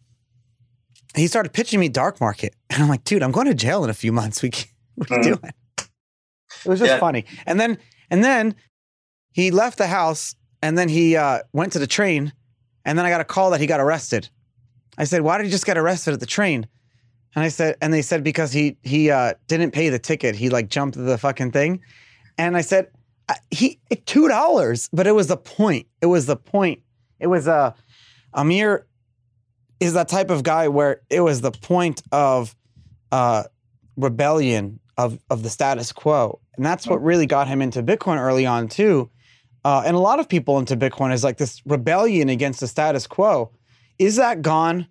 he 1.17 1.27
started 1.27 1.53
pitching 1.53 1.81
me 1.81 1.89
dark 1.89 2.21
market, 2.21 2.55
and 2.71 2.83
I'm 2.83 2.89
like, 2.89 3.05
dude, 3.05 3.23
I'm 3.23 3.33
going 3.33 3.47
to 3.47 3.55
jail 3.55 3.85
in 3.85 3.91
a 3.91 3.95
few 3.95 4.13
months. 4.13 4.43
We, 4.43 4.51
what 4.97 5.11
are 5.11 5.15
you 5.15 5.21
Mhm. 5.21 5.41
doing? 5.41 5.53
It 5.79 6.69
was 6.69 6.79
just 6.81 6.93
Yeah. 6.95 6.99
funny, 6.99 7.25
and 7.47 7.59
then 7.61 7.79
and 8.11 8.23
then 8.25 8.55
he 9.33 9.51
left 9.51 9.79
the 9.79 9.87
house, 9.87 10.35
and 10.63 10.77
then 10.79 10.89
he 10.89 11.17
uh, 11.17 11.41
went 11.53 11.73
to 11.75 11.79
the 11.79 11.87
train, 11.87 12.33
and 12.85 12.99
then 12.99 13.05
I 13.05 13.11
got 13.11 13.21
a 13.21 13.25
call 13.25 13.51
that 13.51 13.61
he 13.61 13.67
got 13.67 13.81
arrested. 13.81 14.29
I 14.99 15.05
said, 15.05 15.21
why 15.23 15.37
did 15.39 15.45
he 15.45 15.51
just 15.51 15.67
get 15.67 15.77
arrested 15.77 16.15
at 16.15 16.21
the 16.21 16.27
train? 16.27 16.67
And 17.35 17.45
I 17.45 17.49
said, 17.49 17.77
and 17.83 17.93
they 17.93 18.01
said 18.03 18.25
because 18.25 18.51
he 18.53 18.77
he 18.83 19.11
uh, 19.11 19.35
didn't 19.47 19.73
pay 19.73 19.91
the 19.91 19.99
ticket. 19.99 20.35
He 20.35 20.49
like 20.49 20.69
jumped 20.71 20.97
the 20.97 21.19
fucking 21.19 21.53
thing, 21.53 21.81
and 22.39 22.57
I 22.57 22.63
said, 22.63 22.89
he 23.51 23.79
two 24.07 24.27
dollars, 24.29 24.89
but 24.93 25.07
it 25.07 25.13
was 25.13 25.27
the 25.27 25.37
point. 25.37 25.87
It 26.01 26.07
was 26.07 26.27
the 26.27 26.37
point. 26.37 26.81
It 27.21 27.27
was 27.27 27.47
uh, 27.47 27.73
Amir 28.33 28.87
is 29.81 29.95
that 29.95 30.09
type 30.09 30.31
of 30.31 30.43
guy 30.43 30.69
where 30.69 31.03
it 31.11 31.21
was 31.21 31.41
the 31.41 31.51
point 31.51 32.03
of 32.13 32.55
uh, 33.13 33.45
rebellion 33.97 34.81
of 34.97 35.19
of 35.31 35.43
the 35.43 35.51
status 35.51 35.93
quo, 35.93 36.41
and 36.57 36.65
that's 36.65 36.87
what 36.87 37.03
really 37.03 37.27
got 37.27 37.49
him 37.49 37.61
into 37.63 37.83
Bitcoin 37.83 38.19
early 38.19 38.47
on 38.47 38.69
too. 38.69 39.11
Uh, 39.65 39.83
and 39.85 39.97
a 39.97 40.01
lot 40.01 40.21
of 40.21 40.29
people 40.29 40.59
into 40.59 40.77
Bitcoin 40.77 41.13
is 41.13 41.25
like 41.25 41.39
this 41.39 41.61
rebellion 41.67 42.29
against 42.29 42.61
the 42.61 42.69
status 42.69 43.07
quo. 43.07 43.51
Is 43.99 44.17
that 44.17 44.41
gone? 44.41 44.87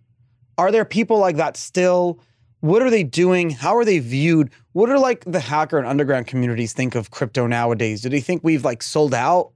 Are 0.58 0.72
there 0.72 0.86
people 0.86 1.18
like 1.18 1.38
that 1.38 1.58
still? 1.58 2.20
What 2.60 2.82
are 2.82 2.90
they 2.90 3.04
doing? 3.04 3.52
How 3.52 3.78
are 3.78 3.86
they 3.86 4.00
viewed? 4.00 4.50
What 4.74 4.90
are 4.90 5.00
like 5.00 5.24
the 5.26 5.40
hacker 5.40 5.78
and 5.78 5.88
underground 5.88 6.28
communities 6.28 6.74
think 6.74 6.96
of 6.96 7.12
crypto 7.12 7.48
nowadays? 7.48 8.02
Do 8.02 8.10
they 8.10 8.22
think 8.22 8.44
we've 8.44 8.66
like 8.66 8.84
sold 8.84 9.14
out? 9.14 9.52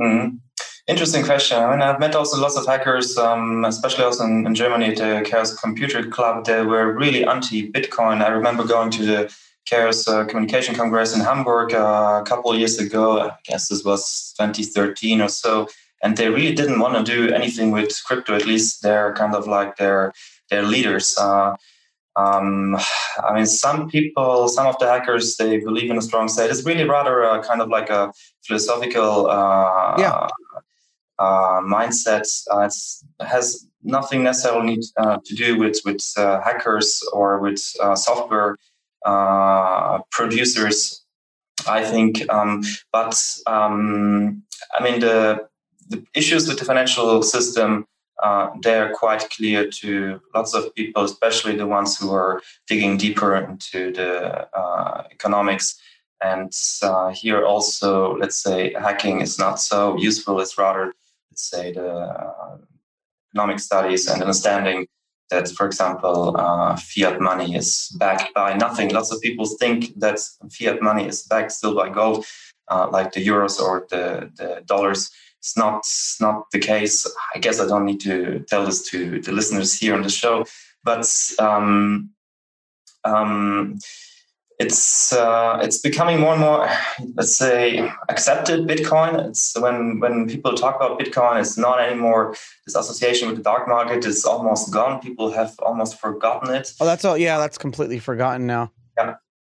hmm 0.00 0.28
Interesting 0.88 1.22
question. 1.22 1.58
I 1.58 1.70
mean, 1.70 1.82
I've 1.82 2.00
met 2.00 2.14
also 2.14 2.40
lots 2.40 2.56
of 2.56 2.64
hackers, 2.64 3.18
um, 3.18 3.66
especially 3.66 4.04
also 4.04 4.24
in, 4.24 4.46
in 4.46 4.54
Germany 4.54 4.86
at 4.86 4.96
the 4.96 5.22
Chaos 5.28 5.54
Computer 5.54 6.02
Club. 6.08 6.46
They 6.46 6.62
were 6.62 6.94
really 6.94 7.26
anti-Bitcoin. 7.26 8.24
I 8.24 8.28
remember 8.28 8.64
going 8.64 8.90
to 8.92 9.04
the 9.04 9.34
Chaos 9.66 10.08
uh, 10.08 10.24
Communication 10.24 10.74
Congress 10.74 11.14
in 11.14 11.20
Hamburg 11.20 11.74
uh, 11.74 12.22
a 12.22 12.26
couple 12.26 12.50
of 12.50 12.58
years 12.58 12.78
ago. 12.78 13.20
I 13.20 13.32
guess 13.44 13.68
this 13.68 13.84
was 13.84 14.32
2013 14.38 15.20
or 15.20 15.28
so, 15.28 15.68
and 16.02 16.16
they 16.16 16.30
really 16.30 16.54
didn't 16.54 16.80
want 16.80 16.96
to 16.96 17.04
do 17.04 17.34
anything 17.34 17.70
with 17.70 17.92
crypto. 18.06 18.34
At 18.34 18.46
least 18.46 18.82
they're 18.82 19.12
kind 19.12 19.34
of 19.34 19.46
like 19.46 19.76
their 19.76 20.14
their 20.48 20.62
leaders. 20.62 21.18
Uh, 21.18 21.54
um, 22.16 22.76
I 23.22 23.34
mean, 23.34 23.46
some 23.46 23.88
people, 23.88 24.48
some 24.48 24.66
of 24.66 24.78
the 24.78 24.86
hackers, 24.86 25.36
they 25.36 25.58
believe 25.58 25.90
in 25.90 25.98
a 25.98 26.02
strong 26.02 26.28
state. 26.28 26.50
It's 26.50 26.64
really 26.64 26.84
rather 26.84 27.22
a 27.22 27.42
kind 27.44 27.60
of 27.60 27.68
like 27.68 27.90
a 27.90 28.12
philosophical 28.44 29.28
uh, 29.28 29.96
Yeah. 29.98 30.28
Uh, 31.18 31.60
mindset. 31.60 32.26
Uh, 32.50 32.68
has 33.24 33.66
nothing 33.82 34.22
necessarily 34.24 34.78
uh, 34.96 35.18
to 35.24 35.34
do 35.34 35.58
with 35.58 35.80
with 35.84 36.02
uh, 36.16 36.40
hackers 36.40 37.02
or 37.12 37.38
with 37.40 37.62
uh, 37.80 37.94
software 37.94 38.56
producers. 40.10 41.04
I 41.66 41.84
think, 41.84 42.22
um, 42.32 42.62
but 42.92 43.20
um, 43.46 44.42
I 44.76 44.82
mean 44.82 45.00
the 45.00 45.48
the 45.88 46.04
issues 46.14 46.46
with 46.46 46.58
the 46.58 46.64
financial 46.64 47.22
system 47.22 47.86
uh, 48.22 48.50
they're 48.62 48.92
quite 48.94 49.28
clear 49.30 49.68
to 49.68 50.20
lots 50.34 50.54
of 50.54 50.74
people, 50.74 51.04
especially 51.04 51.56
the 51.56 51.66
ones 51.66 51.98
who 51.98 52.12
are 52.12 52.42
digging 52.66 52.96
deeper 52.96 53.36
into 53.36 53.92
the 53.92 54.48
uh, 54.56 55.04
economics. 55.12 55.80
And 56.20 56.52
uh, 56.82 57.10
here 57.10 57.44
also, 57.44 58.16
let's 58.16 58.42
say, 58.42 58.74
hacking 58.74 59.20
is 59.20 59.38
not 59.38 59.60
so 59.60 59.96
useful. 59.98 60.40
It's 60.40 60.58
rather, 60.58 60.94
say, 61.38 61.72
the 61.72 61.88
uh, 61.88 62.58
economic 63.32 63.60
studies 63.60 64.08
and 64.08 64.22
understanding 64.22 64.86
that, 65.30 65.48
for 65.48 65.66
example, 65.66 66.36
uh, 66.38 66.76
fiat 66.76 67.20
money 67.20 67.54
is 67.54 67.94
backed 67.98 68.32
by 68.34 68.54
nothing. 68.54 68.90
Lots 68.90 69.12
of 69.12 69.20
people 69.20 69.46
think 69.46 69.98
that 70.00 70.18
fiat 70.50 70.82
money 70.82 71.06
is 71.06 71.22
backed 71.22 71.52
still 71.52 71.74
by 71.74 71.90
gold, 71.90 72.24
uh, 72.68 72.88
like 72.90 73.12
the 73.12 73.24
euros 73.24 73.60
or 73.60 73.86
the, 73.90 74.30
the 74.36 74.62
dollars 74.66 75.10
it's 75.38 75.56
not 75.56 75.86
not 76.20 76.50
the 76.50 76.58
case. 76.58 77.06
I 77.34 77.38
guess 77.38 77.60
I 77.60 77.66
don't 77.66 77.84
need 77.84 78.00
to 78.00 78.44
tell 78.48 78.66
this 78.66 78.82
to 78.90 79.20
the 79.20 79.32
listeners 79.32 79.72
here 79.74 79.94
on 79.94 80.02
the 80.02 80.10
show, 80.10 80.44
but 80.84 81.06
um, 81.38 82.10
um, 83.04 83.78
it's 84.58 85.12
uh, 85.12 85.60
it's 85.62 85.78
becoming 85.78 86.18
more 86.20 86.32
and 86.32 86.40
more, 86.40 86.68
let's 87.14 87.36
say, 87.36 87.88
accepted. 88.08 88.66
Bitcoin. 88.66 89.28
It's 89.28 89.58
when 89.58 90.00
when 90.00 90.28
people 90.28 90.54
talk 90.54 90.76
about 90.76 90.98
Bitcoin, 90.98 91.40
it's 91.40 91.56
not 91.56 91.80
anymore 91.80 92.34
this 92.66 92.74
association 92.74 93.28
with 93.28 93.36
the 93.36 93.42
dark 93.42 93.68
market. 93.68 94.04
It's 94.04 94.24
almost 94.24 94.72
gone. 94.72 95.00
People 95.00 95.30
have 95.30 95.54
almost 95.60 96.00
forgotten 96.00 96.54
it. 96.54 96.72
Oh, 96.80 96.86
that's 96.86 97.04
all. 97.04 97.16
Yeah, 97.16 97.38
that's 97.38 97.58
completely 97.58 97.98
forgotten 97.98 98.46
now. 98.46 98.72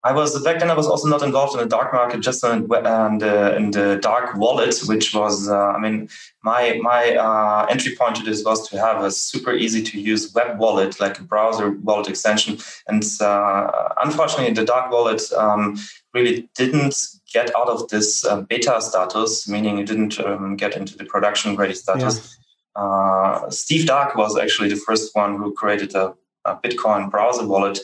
I 0.02 0.12
was 0.12 0.42
back 0.42 0.60
then. 0.60 0.70
I 0.70 0.74
was 0.74 0.86
also 0.86 1.08
not 1.08 1.22
involved 1.22 1.52
in 1.52 1.60
the 1.60 1.66
dark 1.66 1.92
market, 1.92 2.20
just 2.20 2.42
in, 2.42 2.62
in 2.62 3.18
the 3.18 3.54
in 3.56 3.70
the 3.70 3.98
dark 4.00 4.34
wallet, 4.34 4.74
which 4.86 5.12
was. 5.14 5.50
Uh, 5.50 5.54
I 5.54 5.78
mean, 5.78 6.08
my 6.42 6.78
my 6.80 7.16
uh, 7.16 7.66
entry 7.68 7.94
point 7.94 8.16
to 8.16 8.22
this 8.22 8.42
was 8.42 8.66
to 8.70 8.78
have 8.78 9.04
a 9.04 9.10
super 9.10 9.52
easy 9.52 9.82
to 9.82 10.00
use 10.00 10.32
web 10.34 10.58
wallet, 10.58 11.00
like 11.00 11.18
a 11.18 11.22
browser 11.22 11.72
wallet 11.72 12.08
extension. 12.08 12.56
And 12.86 13.04
uh, 13.20 13.90
unfortunately, 14.02 14.54
the 14.54 14.64
dark 14.64 14.90
wallet 14.90 15.22
um, 15.36 15.76
really 16.14 16.48
didn't 16.54 16.96
get 17.30 17.54
out 17.54 17.68
of 17.68 17.88
this 17.88 18.24
uh, 18.24 18.40
beta 18.40 18.80
status, 18.80 19.46
meaning 19.48 19.78
it 19.78 19.86
didn't 19.86 20.18
um, 20.18 20.56
get 20.56 20.76
into 20.76 20.96
the 20.96 21.04
production 21.04 21.56
ready 21.56 21.74
status. 21.74 22.38
Uh, 22.74 23.50
Steve 23.50 23.86
Dakh 23.86 24.16
was 24.16 24.38
actually 24.38 24.70
the 24.70 24.76
first 24.76 25.14
one 25.14 25.36
who 25.36 25.52
created 25.52 25.94
a, 25.94 26.14
a 26.46 26.56
Bitcoin 26.56 27.10
browser 27.10 27.46
wallet 27.46 27.80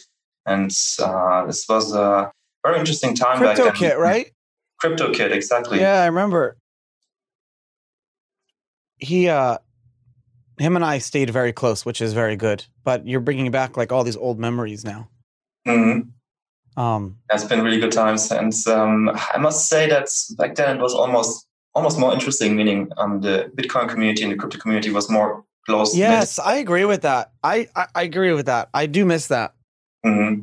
and 0.46 0.70
uh, 1.02 1.46
this 1.46 1.66
was 1.68 1.94
a 1.94 2.30
very 2.64 2.78
interesting 2.78 3.14
time 3.14 3.38
Crypto 3.38 3.64
back 3.66 3.78
then. 3.78 3.90
KryptoKit, 3.90 3.98
right? 3.98 4.30
KryptoKit, 4.82 5.32
exactly. 5.32 5.80
Yeah, 5.80 6.02
I 6.02 6.06
remember. 6.06 6.56
He, 8.98 9.28
uh, 9.28 9.58
him 10.58 10.76
and 10.76 10.84
I 10.84 10.98
stayed 10.98 11.30
very 11.30 11.52
close, 11.52 11.84
which 11.84 12.00
is 12.00 12.12
very 12.12 12.36
good. 12.36 12.64
But 12.84 13.06
you're 13.06 13.20
bringing 13.20 13.50
back 13.50 13.76
like 13.76 13.92
all 13.92 14.04
these 14.04 14.16
old 14.16 14.38
memories 14.38 14.84
now. 14.84 15.08
Mhm. 15.66 16.08
Um, 16.76 17.16
It's 17.32 17.44
been 17.44 17.62
really 17.62 17.80
good 17.80 17.92
times, 17.92 18.30
and 18.30 18.52
um, 18.68 19.10
I 19.34 19.38
must 19.38 19.68
say 19.68 19.88
that 19.88 20.08
back 20.38 20.54
then 20.54 20.76
it 20.76 20.80
was 20.82 20.94
almost 20.94 21.46
almost 21.74 21.98
more 21.98 22.12
interesting. 22.12 22.54
Meaning, 22.56 22.90
um, 22.96 23.20
the 23.20 23.50
Bitcoin 23.56 23.88
community 23.88 24.22
and 24.22 24.32
the 24.32 24.36
crypto 24.36 24.58
community 24.58 24.90
was 24.90 25.10
more 25.10 25.44
close. 25.66 25.96
yes, 25.96 26.38
I 26.38 26.56
agree 26.56 26.84
with 26.84 27.02
that. 27.02 27.32
I, 27.42 27.68
I 27.74 27.86
I 27.94 28.02
agree 28.02 28.32
with 28.32 28.46
that. 28.46 28.68
I 28.72 28.86
do 28.86 29.04
miss 29.04 29.26
that. 29.28 29.54
Hmm 30.06 30.34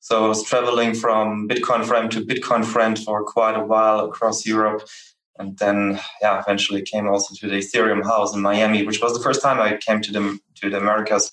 So 0.00 0.24
I 0.24 0.28
was 0.28 0.42
traveling 0.44 0.94
from 0.94 1.48
Bitcoin 1.48 1.84
friend 1.84 2.10
to 2.12 2.20
Bitcoin 2.20 2.64
friend 2.64 2.98
for 2.98 3.24
quite 3.24 3.56
a 3.56 3.64
while 3.64 4.00
across 4.00 4.44
Europe. 4.46 4.86
And 5.38 5.58
then, 5.58 5.98
yeah, 6.22 6.40
eventually 6.40 6.82
came 6.82 7.08
also 7.08 7.34
to 7.34 7.48
the 7.48 7.56
Ethereum 7.56 8.04
house 8.04 8.34
in 8.34 8.40
Miami, 8.40 8.86
which 8.86 9.00
was 9.02 9.12
the 9.16 9.22
first 9.22 9.42
time 9.42 9.60
I 9.60 9.76
came 9.76 10.00
to 10.02 10.12
the 10.12 10.38
to 10.60 10.70
the 10.70 10.76
Americas. 10.76 11.32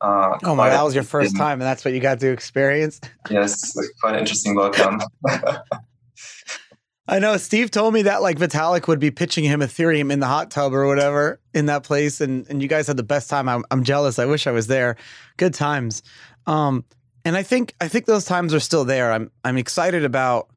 Uh, 0.00 0.38
Oh 0.44 0.54
my, 0.54 0.68
that 0.68 0.82
was 0.82 0.94
your 0.94 1.02
first 1.02 1.36
time, 1.36 1.60
and 1.60 1.62
that's 1.62 1.84
what 1.84 1.92
you 1.92 2.00
got 2.00 2.20
to 2.20 2.30
experience. 2.30 3.00
Yes, 3.30 3.74
quite 4.00 4.14
an 4.14 4.20
interesting 4.20 4.54
welcome. 4.54 5.00
I 7.10 7.18
know 7.18 7.36
Steve 7.38 7.72
told 7.72 7.92
me 7.92 8.02
that 8.02 8.22
like 8.22 8.38
Vitalik 8.38 8.86
would 8.86 9.00
be 9.00 9.10
pitching 9.10 9.42
him 9.42 9.60
Ethereum 9.60 10.12
in 10.12 10.20
the 10.20 10.28
hot 10.28 10.52
tub 10.52 10.72
or 10.72 10.86
whatever 10.86 11.40
in 11.52 11.66
that 11.66 11.82
place, 11.82 12.20
and 12.20 12.46
and 12.48 12.62
you 12.62 12.68
guys 12.68 12.86
had 12.86 12.96
the 12.96 13.02
best 13.02 13.28
time. 13.28 13.48
I'm, 13.48 13.64
I'm 13.72 13.82
jealous. 13.82 14.20
I 14.20 14.26
wish 14.26 14.46
I 14.46 14.52
was 14.52 14.68
there. 14.68 14.94
Good 15.36 15.52
times. 15.52 16.04
Um, 16.50 16.84
and 17.24 17.36
I 17.36 17.44
think 17.44 17.74
I 17.80 17.86
think 17.86 18.06
those 18.06 18.24
times 18.24 18.52
are 18.52 18.60
still 18.60 18.84
there. 18.84 19.12
I'm 19.12 19.30
I'm 19.44 19.56
excited 19.56 20.04
about 20.04 20.48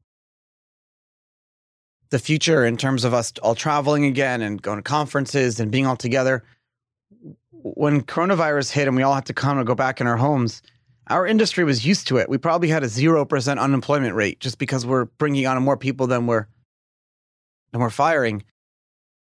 the 2.10 2.18
future 2.18 2.66
in 2.66 2.78
terms 2.78 3.04
of 3.04 3.14
us 3.14 3.32
all 3.44 3.54
traveling 3.54 4.06
again 4.06 4.42
and 4.42 4.60
going 4.60 4.80
to 4.80 4.84
conferences 4.84 5.60
and 5.60 5.72
being 5.72 5.86
all 5.86 5.96
together. 5.96 6.44
When 7.52 8.02
coronavirus 8.02 8.72
hit 8.72 8.88
and 8.88 8.98
we 8.98 9.04
all 9.04 9.14
had 9.14 9.28
to 9.28 9.34
come 9.34 9.60
and 9.60 9.68
go 9.68 9.76
back 9.76 10.02
in 10.02 10.08
our 10.08 10.18
homes, 10.18 10.64
our 11.08 11.28
industry 11.28 11.64
was 11.64 11.86
used 11.86 12.08
to 12.08 12.18
it. 12.18 12.28
We 12.28 12.40
probably 12.40 12.70
had 12.70 12.84
a 12.84 12.88
zero 12.88 13.24
percent 13.24 13.60
unemployment 13.60 14.16
rate 14.16 14.40
just 14.40 14.58
because 14.58 14.88
we're 14.88 15.06
bringing 15.06 15.46
on 15.46 15.62
more 15.62 15.78
people 15.78 16.08
than 16.08 16.26
we're 16.26 16.48
than 17.72 17.82
we're 17.82 17.92
firing 17.92 18.44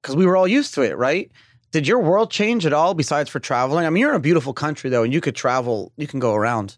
because 0.02 0.16
we 0.16 0.28
were 0.28 0.38
all 0.38 0.48
used 0.48 0.76
to 0.76 0.84
it, 0.84 0.96
right? 0.96 1.32
Did 1.72 1.88
your 1.88 2.00
world 2.00 2.32
change 2.32 2.66
at 2.66 2.74
all 2.74 2.94
besides 2.94 3.30
for 3.30 3.40
traveling? 3.40 3.86
I 3.86 3.90
mean, 3.90 4.02
you're 4.02 4.10
in 4.10 4.18
a 4.18 4.20
beautiful 4.20 4.54
country 4.54 4.90
though, 4.90 5.04
and 5.04 5.14
you 5.14 5.22
could 5.22 5.36
travel. 5.36 5.94
You 5.98 6.06
can 6.08 6.20
go 6.20 6.34
around. 6.36 6.78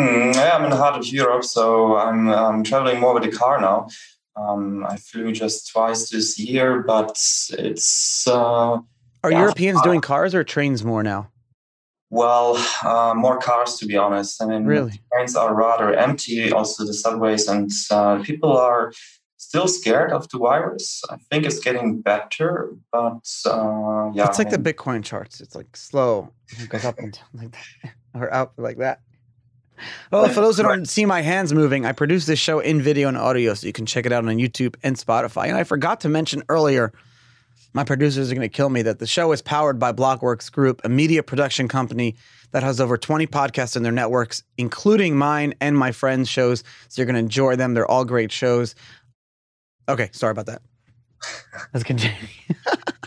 Mm, 0.00 0.34
yeah, 0.34 0.52
I'm 0.54 0.64
in 0.64 0.70
the 0.70 0.76
heart 0.76 0.96
of 0.96 1.06
Europe, 1.06 1.44
so 1.44 1.96
I'm, 1.96 2.30
I'm 2.30 2.64
traveling 2.64 2.98
more 2.98 3.12
with 3.12 3.24
the 3.24 3.30
car 3.30 3.60
now. 3.60 3.88
Um, 4.34 4.86
I 4.86 4.96
flew 4.96 5.32
just 5.32 5.70
twice 5.70 6.08
this 6.08 6.38
year, 6.38 6.82
but 6.82 7.10
it's 7.58 8.26
uh, 8.26 8.78
Are 9.22 9.30
Yeah. 9.30 9.40
Europeans 9.40 9.82
doing 9.82 10.00
cars 10.00 10.34
or 10.34 10.42
trains 10.44 10.82
more 10.82 11.02
now? 11.02 11.28
Well, 12.08 12.56
uh, 12.82 13.12
more 13.14 13.38
cars, 13.38 13.76
to 13.78 13.86
be 13.86 13.96
honest. 13.96 14.42
I 14.42 14.46
mean, 14.46 14.64
really? 14.64 15.00
trains 15.12 15.36
are 15.36 15.54
rather 15.54 15.94
empty. 15.94 16.50
Also, 16.52 16.86
the 16.86 16.94
subways 16.94 17.48
and 17.48 17.70
uh, 17.90 18.22
people 18.22 18.56
are 18.56 18.92
still 19.52 19.68
scared 19.68 20.10
of 20.12 20.26
the 20.30 20.38
virus. 20.38 21.02
I 21.10 21.18
think 21.30 21.44
it's 21.44 21.58
getting 21.58 22.00
better, 22.00 22.70
but 22.90 23.28
uh, 23.44 24.10
yeah. 24.14 24.26
It's 24.26 24.38
like 24.38 24.48
the 24.48 24.56
Bitcoin 24.56 25.04
charts. 25.04 25.42
It's 25.42 25.54
like 25.54 25.76
slow. 25.76 26.32
It 26.58 26.70
goes 26.70 26.86
up 26.86 26.98
and 26.98 27.12
down 27.12 27.24
like 27.34 27.50
that, 27.52 27.90
or 28.14 28.32
up 28.32 28.54
like 28.56 28.78
that. 28.78 29.00
Well, 30.10 30.26
for 30.30 30.40
those 30.40 30.56
who 30.56 30.62
don't 30.62 30.88
see 30.88 31.04
my 31.04 31.20
hands 31.20 31.52
moving, 31.52 31.84
I 31.84 31.92
produce 31.92 32.24
this 32.24 32.38
show 32.38 32.60
in 32.60 32.80
video 32.80 33.08
and 33.08 33.18
audio, 33.18 33.52
so 33.52 33.66
you 33.66 33.74
can 33.74 33.84
check 33.84 34.06
it 34.06 34.12
out 34.12 34.26
on 34.26 34.36
YouTube 34.38 34.74
and 34.82 34.96
Spotify. 34.96 35.48
And 35.48 35.56
I 35.56 35.64
forgot 35.64 36.00
to 36.00 36.08
mention 36.08 36.42
earlier 36.48 36.90
my 37.74 37.84
producers 37.84 38.30
are 38.30 38.34
going 38.34 38.48
to 38.48 38.54
kill 38.54 38.68
me 38.68 38.82
that 38.82 38.98
the 38.98 39.06
show 39.06 39.32
is 39.32 39.40
powered 39.40 39.78
by 39.78 39.92
Blockworks 39.92 40.52
Group, 40.52 40.82
a 40.84 40.88
media 40.88 41.22
production 41.22 41.68
company 41.68 42.16
that 42.50 42.62
has 42.62 42.80
over 42.80 42.98
20 42.98 43.26
podcasts 43.26 43.76
in 43.76 43.82
their 43.82 43.92
networks, 43.92 44.42
including 44.58 45.16
mine 45.16 45.54
and 45.60 45.76
my 45.76 45.90
friends' 45.90 46.28
shows. 46.28 46.62
So 46.88 47.00
you're 47.00 47.06
going 47.06 47.14
to 47.14 47.20
enjoy 47.20 47.56
them. 47.56 47.72
They're 47.72 47.90
all 47.90 48.04
great 48.04 48.30
shows. 48.30 48.74
Okay, 49.88 50.10
sorry 50.12 50.30
about 50.30 50.46
that. 50.46 50.62
Let's 51.74 51.84
continue. 51.84 52.16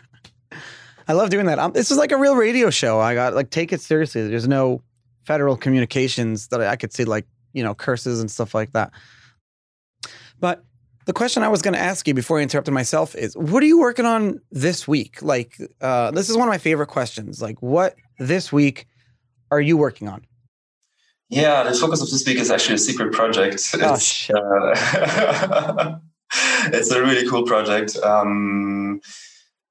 I 1.08 1.14
love 1.14 1.30
doing 1.30 1.46
that. 1.46 1.60
Um, 1.60 1.74
this 1.74 1.92
is 1.92 1.98
like 1.98 2.12
a 2.12 2.18
real 2.18 2.36
radio 2.36 2.70
show. 2.70 3.00
I 3.00 3.14
got 3.14 3.34
like 3.34 3.50
take 3.50 3.72
it 3.72 3.82
seriously. 3.82 4.28
There's 4.28 4.48
no 4.48 4.82
federal 5.24 5.56
communications 5.58 6.48
that 6.48 6.62
I 6.62 6.76
could 6.76 6.94
see 6.94 7.06
like 7.06 7.26
you 7.54 7.64
know 7.64 7.74
curses 7.74 8.20
and 8.20 8.30
stuff 8.30 8.56
like 8.56 8.74
that. 8.74 8.92
But 10.40 10.64
the 11.06 11.14
question 11.14 11.44
I 11.44 11.48
was 11.48 11.62
going 11.62 11.76
to 11.76 11.80
ask 11.80 12.08
you 12.08 12.14
before 12.14 12.40
I 12.40 12.42
interrupted 12.42 12.74
myself 12.74 13.16
is 13.16 13.38
what 13.38 13.62
are 13.62 13.68
you 13.68 13.80
working 13.80 14.06
on 14.06 14.42
this 14.52 14.88
week? 14.88 15.22
Like, 15.22 15.58
uh, 15.80 16.12
this 16.12 16.30
is 16.30 16.38
one 16.38 16.48
of 16.48 16.52
my 16.52 16.58
favorite 16.58 16.88
questions. 16.88 17.42
Like, 17.42 17.62
what 17.62 17.96
this 18.18 18.52
week 18.52 18.88
are 19.52 19.62
you 19.62 19.78
working 19.78 20.08
on? 20.08 20.26
Yeah, 21.30 21.64
the 21.64 21.74
focus 21.74 22.02
of 22.02 22.10
this 22.10 22.26
week 22.26 22.38
is 22.38 22.52
actually 22.52 22.76
a 22.76 22.80
secret 22.80 23.14
project. 23.14 23.62
Oh, 23.76 23.94
it's, 23.94 24.04
shit. 24.04 24.36
Uh, 24.36 25.98
it's 26.74 26.92
a 26.92 27.02
really 27.02 27.28
cool 27.28 27.44
project. 27.44 27.96
Um, 27.98 29.02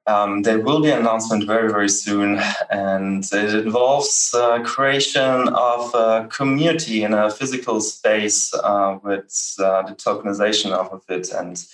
um, 0.07 0.43
there 0.43 0.59
will 0.59 0.83
be 0.83 0.91
an 0.91 0.99
announcement 0.99 1.47
very, 1.47 1.71
very 1.71 1.89
soon, 1.89 2.39
and 2.71 3.25
it 3.33 3.55
involves 3.55 4.35
uh, 4.35 4.63
creation 4.63 5.49
of 5.49 5.95
a 5.95 6.29
community 6.31 7.05
in 7.05 7.15
a 7.15 7.31
physical 7.31 7.81
space 7.81 8.53
uh, 8.53 8.99
with 9.03 9.55
uh, 9.59 9.83
the 9.83 9.95
tokenization 9.95 10.73
of 10.73 11.03
it. 11.09 11.31
And 11.33 11.65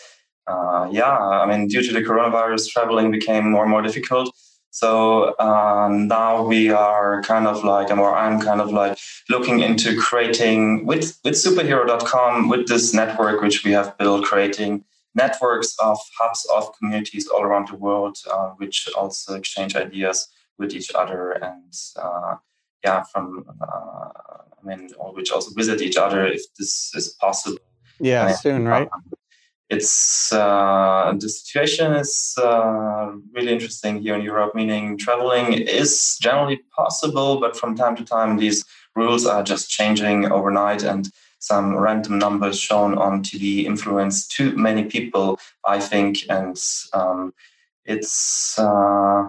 uh, 0.47 0.89
yeah, 0.93 1.11
I 1.11 1.47
mean, 1.47 1.67
due 1.67 1.83
to 1.83 1.93
the 1.93 2.03
coronavirus, 2.03 2.71
traveling 2.71 3.11
became 3.11 3.51
more 3.51 3.63
and 3.63 3.71
more 3.71 3.83
difficult. 3.83 4.33
So 4.71 5.35
uh, 5.35 5.89
now 5.91 6.45
we 6.45 6.71
are 6.71 7.23
kind 7.23 7.49
of 7.49 7.65
like, 7.65 7.91
or 7.91 8.17
I'm 8.17 8.41
kind 8.41 8.61
of 8.61 8.71
like 8.71 8.97
looking 9.29 9.61
into 9.61 9.97
creating 9.97 10.87
with 10.87 11.19
with 11.25 11.35
superhero.com 11.35 12.49
with 12.49 12.69
this 12.69 12.95
network 12.95 13.43
which 13.43 13.65
we 13.65 13.73
have 13.73 13.99
built, 13.99 14.25
creating 14.25 14.85
networks 15.15 15.75
of 15.83 15.99
hubs 16.19 16.47
of 16.55 16.71
communities 16.79 17.27
all 17.29 17.43
around 17.43 17.69
the 17.69 17.77
world, 17.77 18.17
uh, 18.31 18.51
which 18.57 18.89
also 18.97 19.35
exchange 19.35 19.77
ideas 19.77 20.29
with 20.59 20.73
each 20.75 20.93
other 20.95 21.33
and 21.33 21.75
uh, 21.97 22.37
yeah, 22.85 23.03
from 23.13 23.45
uh, 23.61 24.09
I 24.63 24.67
mean, 24.67 24.91
all 24.99 25.15
which 25.15 25.31
also 25.33 25.51
visit 25.55 25.81
each 25.81 25.97
other 25.97 26.27
if 26.27 26.43
this 26.59 26.93
is 26.95 27.17
possible. 27.21 27.59
Yeah, 27.99 28.29
and, 28.29 28.37
soon, 28.37 28.69
right? 28.69 28.89
Um, 28.93 29.03
it's 29.69 30.33
uh, 30.33 31.15
the 31.19 31.29
situation 31.29 31.93
is 31.93 32.35
uh, 32.43 33.13
really 33.33 33.53
interesting 33.53 34.01
here 34.01 34.17
in 34.17 34.23
Europe. 34.23 34.55
Meaning, 34.55 34.99
traveling 34.99 35.53
is 35.53 36.19
generally 36.21 36.61
possible, 36.75 37.41
but 37.41 37.57
from 37.57 37.77
time 37.77 37.97
to 37.97 38.05
time, 38.05 38.37
these 38.37 38.65
rules 38.97 39.27
are 39.27 39.43
just 39.43 39.71
changing 39.71 40.31
overnight 40.33 40.83
and 40.83 41.11
some 41.41 41.77
random 41.77 42.19
numbers 42.19 42.61
shown 42.61 42.97
on 42.97 43.25
TV 43.25 43.65
influence 43.65 44.29
too 44.29 44.55
many 44.57 44.85
people, 44.85 45.41
I 45.67 45.81
think. 45.81 46.19
And 46.29 46.57
um, 46.93 47.35
it's, 47.85 48.59
uh, 48.59 49.29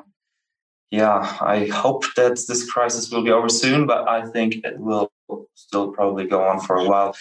yeah, 0.92 1.38
I 1.42 1.68
hope 1.68 2.04
that 2.18 2.38
this 2.48 2.70
crisis 2.70 3.10
will 3.10 3.24
be 3.24 3.32
over 3.32 3.50
soon, 3.50 3.88
but 3.88 4.08
I 4.08 4.28
think 4.28 4.64
it 4.64 4.78
will 4.78 5.12
still 5.56 5.92
probably 5.94 6.28
go 6.28 6.44
on 6.44 6.60
for 6.60 6.76
a 6.76 6.86
while. 6.88 7.16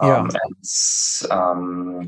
Um, 0.00 0.08
yeah. 0.08 0.38
And, 0.44 1.32
um, 1.32 2.06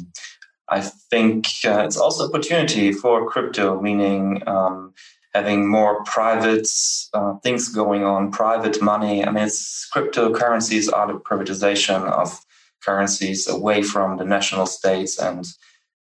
I 0.68 0.81
think 0.81 1.46
uh, 1.64 1.85
it's 1.87 1.96
also 1.96 2.29
opportunity 2.29 2.92
for 2.92 3.29
crypto, 3.29 3.81
meaning 3.81 4.46
um, 4.46 4.92
having 5.38 5.68
more 5.68 6.03
private 6.05 6.68
uh, 7.14 7.35
things 7.44 7.68
going 7.68 8.03
on, 8.03 8.33
private 8.33 8.83
money. 8.83 9.24
I 9.24 9.31
mean, 9.31 9.44
it's 9.44 9.88
cryptocurrencies 9.94 10.92
are 10.92 11.07
the 11.07 11.18
privatization 11.29 12.01
of 12.22 12.29
currencies 12.85 13.40
away 13.48 13.83
from 13.83 14.18
the 14.18 14.24
national 14.24 14.66
states, 14.66 15.18
and 15.18 15.44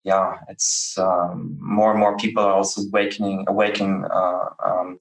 yeah, 0.04 0.38
it's 0.48 0.96
um, 0.98 1.58
more 1.60 1.90
and 1.90 2.00
more 2.00 2.16
people 2.16 2.42
are 2.42 2.54
also 2.60 2.80
awakening, 2.82 3.44
awakening, 3.48 4.04
uh, 4.20 4.46
um, 4.68 4.98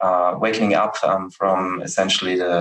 uh, 0.00 0.30
waking 0.38 0.72
up 0.74 0.94
um, 1.02 1.30
from 1.30 1.82
essentially 1.82 2.36
the 2.36 2.56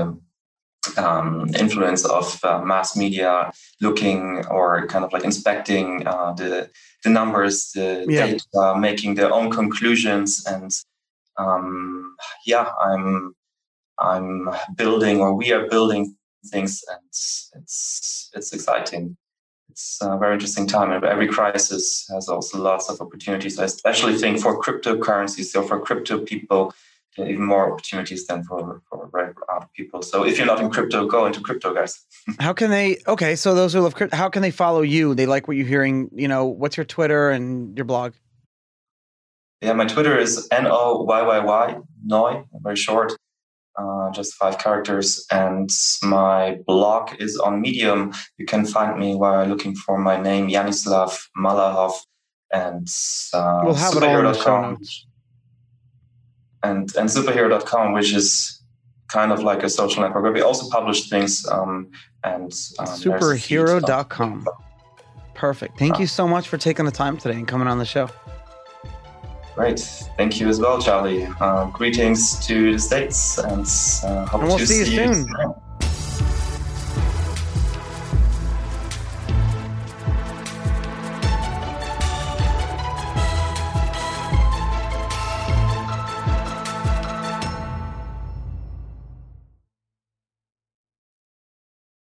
um, 0.98 1.50
influence 1.58 2.04
of 2.06 2.44
uh, 2.44 2.62
mass 2.72 2.96
media 2.96 3.52
looking 3.82 4.46
or 4.48 4.86
kind 4.88 5.06
of 5.06 5.14
like 5.14 5.24
inspecting 5.24 6.06
uh, 6.06 6.34
the 6.34 6.70
the 7.04 7.10
numbers, 7.10 7.72
the 7.76 8.06
yeah. 8.10 8.26
data, 8.28 8.76
making 8.78 9.16
their 9.16 9.32
own 9.32 9.52
conclusions, 9.52 10.44
and 10.46 10.72
um, 11.38 12.16
yeah, 12.46 12.70
I'm 12.82 13.36
I'm 14.00 14.50
building 14.76 15.22
or 15.22 15.34
we 15.34 15.52
are 15.52 15.68
building 15.68 16.16
things, 16.46 16.84
and 16.90 17.00
it's 17.08 18.30
it's 18.34 18.54
exciting. 18.54 19.18
It's 19.70 20.00
a 20.02 20.18
very 20.18 20.34
interesting 20.34 20.68
time, 20.68 20.92
and 20.92 21.04
every 21.04 21.28
crisis 21.28 22.08
has 22.14 22.30
also 22.30 22.60
lots 22.60 22.90
of 22.90 23.02
opportunities. 23.02 23.60
I 23.60 23.66
especially 23.66 24.16
think 24.16 24.40
for 24.40 24.62
cryptocurrencies, 24.62 25.46
so 25.46 25.64
for 25.64 25.80
crypto 25.80 26.20
people, 26.20 26.74
even 27.18 27.44
more 27.44 27.74
opportunities 27.74 28.26
than 28.28 28.44
for 28.44 28.82
for 28.90 29.10
regular 29.12 29.46
people. 29.76 30.02
So 30.02 30.26
if 30.26 30.38
you're 30.38 30.48
not 30.48 30.62
in 30.62 30.70
crypto, 30.70 31.06
go 31.06 31.26
into 31.26 31.42
crypto, 31.42 31.74
guys. 31.74 32.04
how 32.40 32.54
can 32.54 32.70
they? 32.70 33.02
Okay, 33.08 33.36
so 33.36 33.54
those 33.54 33.74
who 33.74 33.82
love 33.82 33.96
crypto, 33.96 34.16
how 34.16 34.30
can 34.30 34.42
they 34.42 34.52
follow 34.52 34.82
you? 34.82 35.14
They 35.16 35.26
like 35.26 35.48
what 35.48 35.58
you're 35.58 35.68
hearing. 35.68 36.10
You 36.14 36.28
know, 36.28 36.46
what's 36.46 36.78
your 36.78 36.86
Twitter 36.86 37.30
and 37.30 37.78
your 37.78 37.86
blog? 37.86 38.14
Yeah, 39.62 39.74
my 39.74 39.86
Twitter 39.86 40.18
is 40.18 40.48
N 40.52 40.68
O 40.68 41.04
Y 41.04 41.22
Y 41.22 41.40
Y 41.40 41.78
Noy, 42.04 42.44
very 42.62 42.76
short, 42.76 43.14
uh, 43.78 44.12
just 44.12 44.34
five 44.36 44.58
characters. 44.58 45.26
And 45.32 45.70
my 46.04 46.60
blog 46.68 47.16
is 47.20 47.38
on 47.38 47.62
Medium. 47.62 48.14
You 48.38 48.46
can 48.46 48.66
find 48.66 49.00
me 49.00 49.16
while 49.16 49.46
looking 49.46 49.76
for 49.76 49.98
my 49.98 50.22
name, 50.22 50.50
Yanislav 50.50 51.18
Malahov, 51.38 51.94
and 52.54 52.88
uh, 53.34 53.62
we'll 53.64 53.74
have 53.74 53.96
it 53.96 54.04
all 54.04 54.20
in 54.20 54.26
the. 54.26 54.78
And 56.64 56.96
and 56.96 57.10
superhero.com, 57.10 57.94
which 57.94 58.14
is 58.14 58.64
kind 59.08 59.32
of 59.32 59.44
like 59.44 59.62
a 59.64 59.70
social 59.70 60.02
network 60.02 60.24
where 60.24 60.32
we 60.32 60.42
also 60.42 60.68
publish 60.70 61.10
things. 61.10 61.46
Um, 61.48 61.92
and 62.24 62.52
um, 62.80 62.88
superhero.com. 62.88 64.48
Perfect. 65.36 65.78
Thank 65.78 65.96
uh, 65.96 66.00
you 66.00 66.08
so 66.08 66.28
much 66.28 66.48
for 66.48 66.58
taking 66.58 66.86
the 66.86 66.92
time 66.92 67.18
today 67.18 67.36
and 67.36 67.48
coming 67.48 67.68
on 67.68 67.78
the 67.78 67.86
show. 67.86 68.10
Great. 69.56 69.80
Thank 70.18 70.40
you 70.42 70.50
as 70.50 70.60
well, 70.60 70.82
Charlie. 70.82 71.28
Uh, 71.40 71.68
greetings 71.68 72.46
to 72.46 72.74
the 72.74 72.80
States 72.80 73.38
and 73.38 73.66
uh, 74.04 74.26
hope 74.26 74.42
and 74.42 74.50
we'll 74.50 74.58
to 74.58 74.68
see 74.68 74.80
you 74.80 74.86
soon. 74.86 75.28
You 75.28 75.56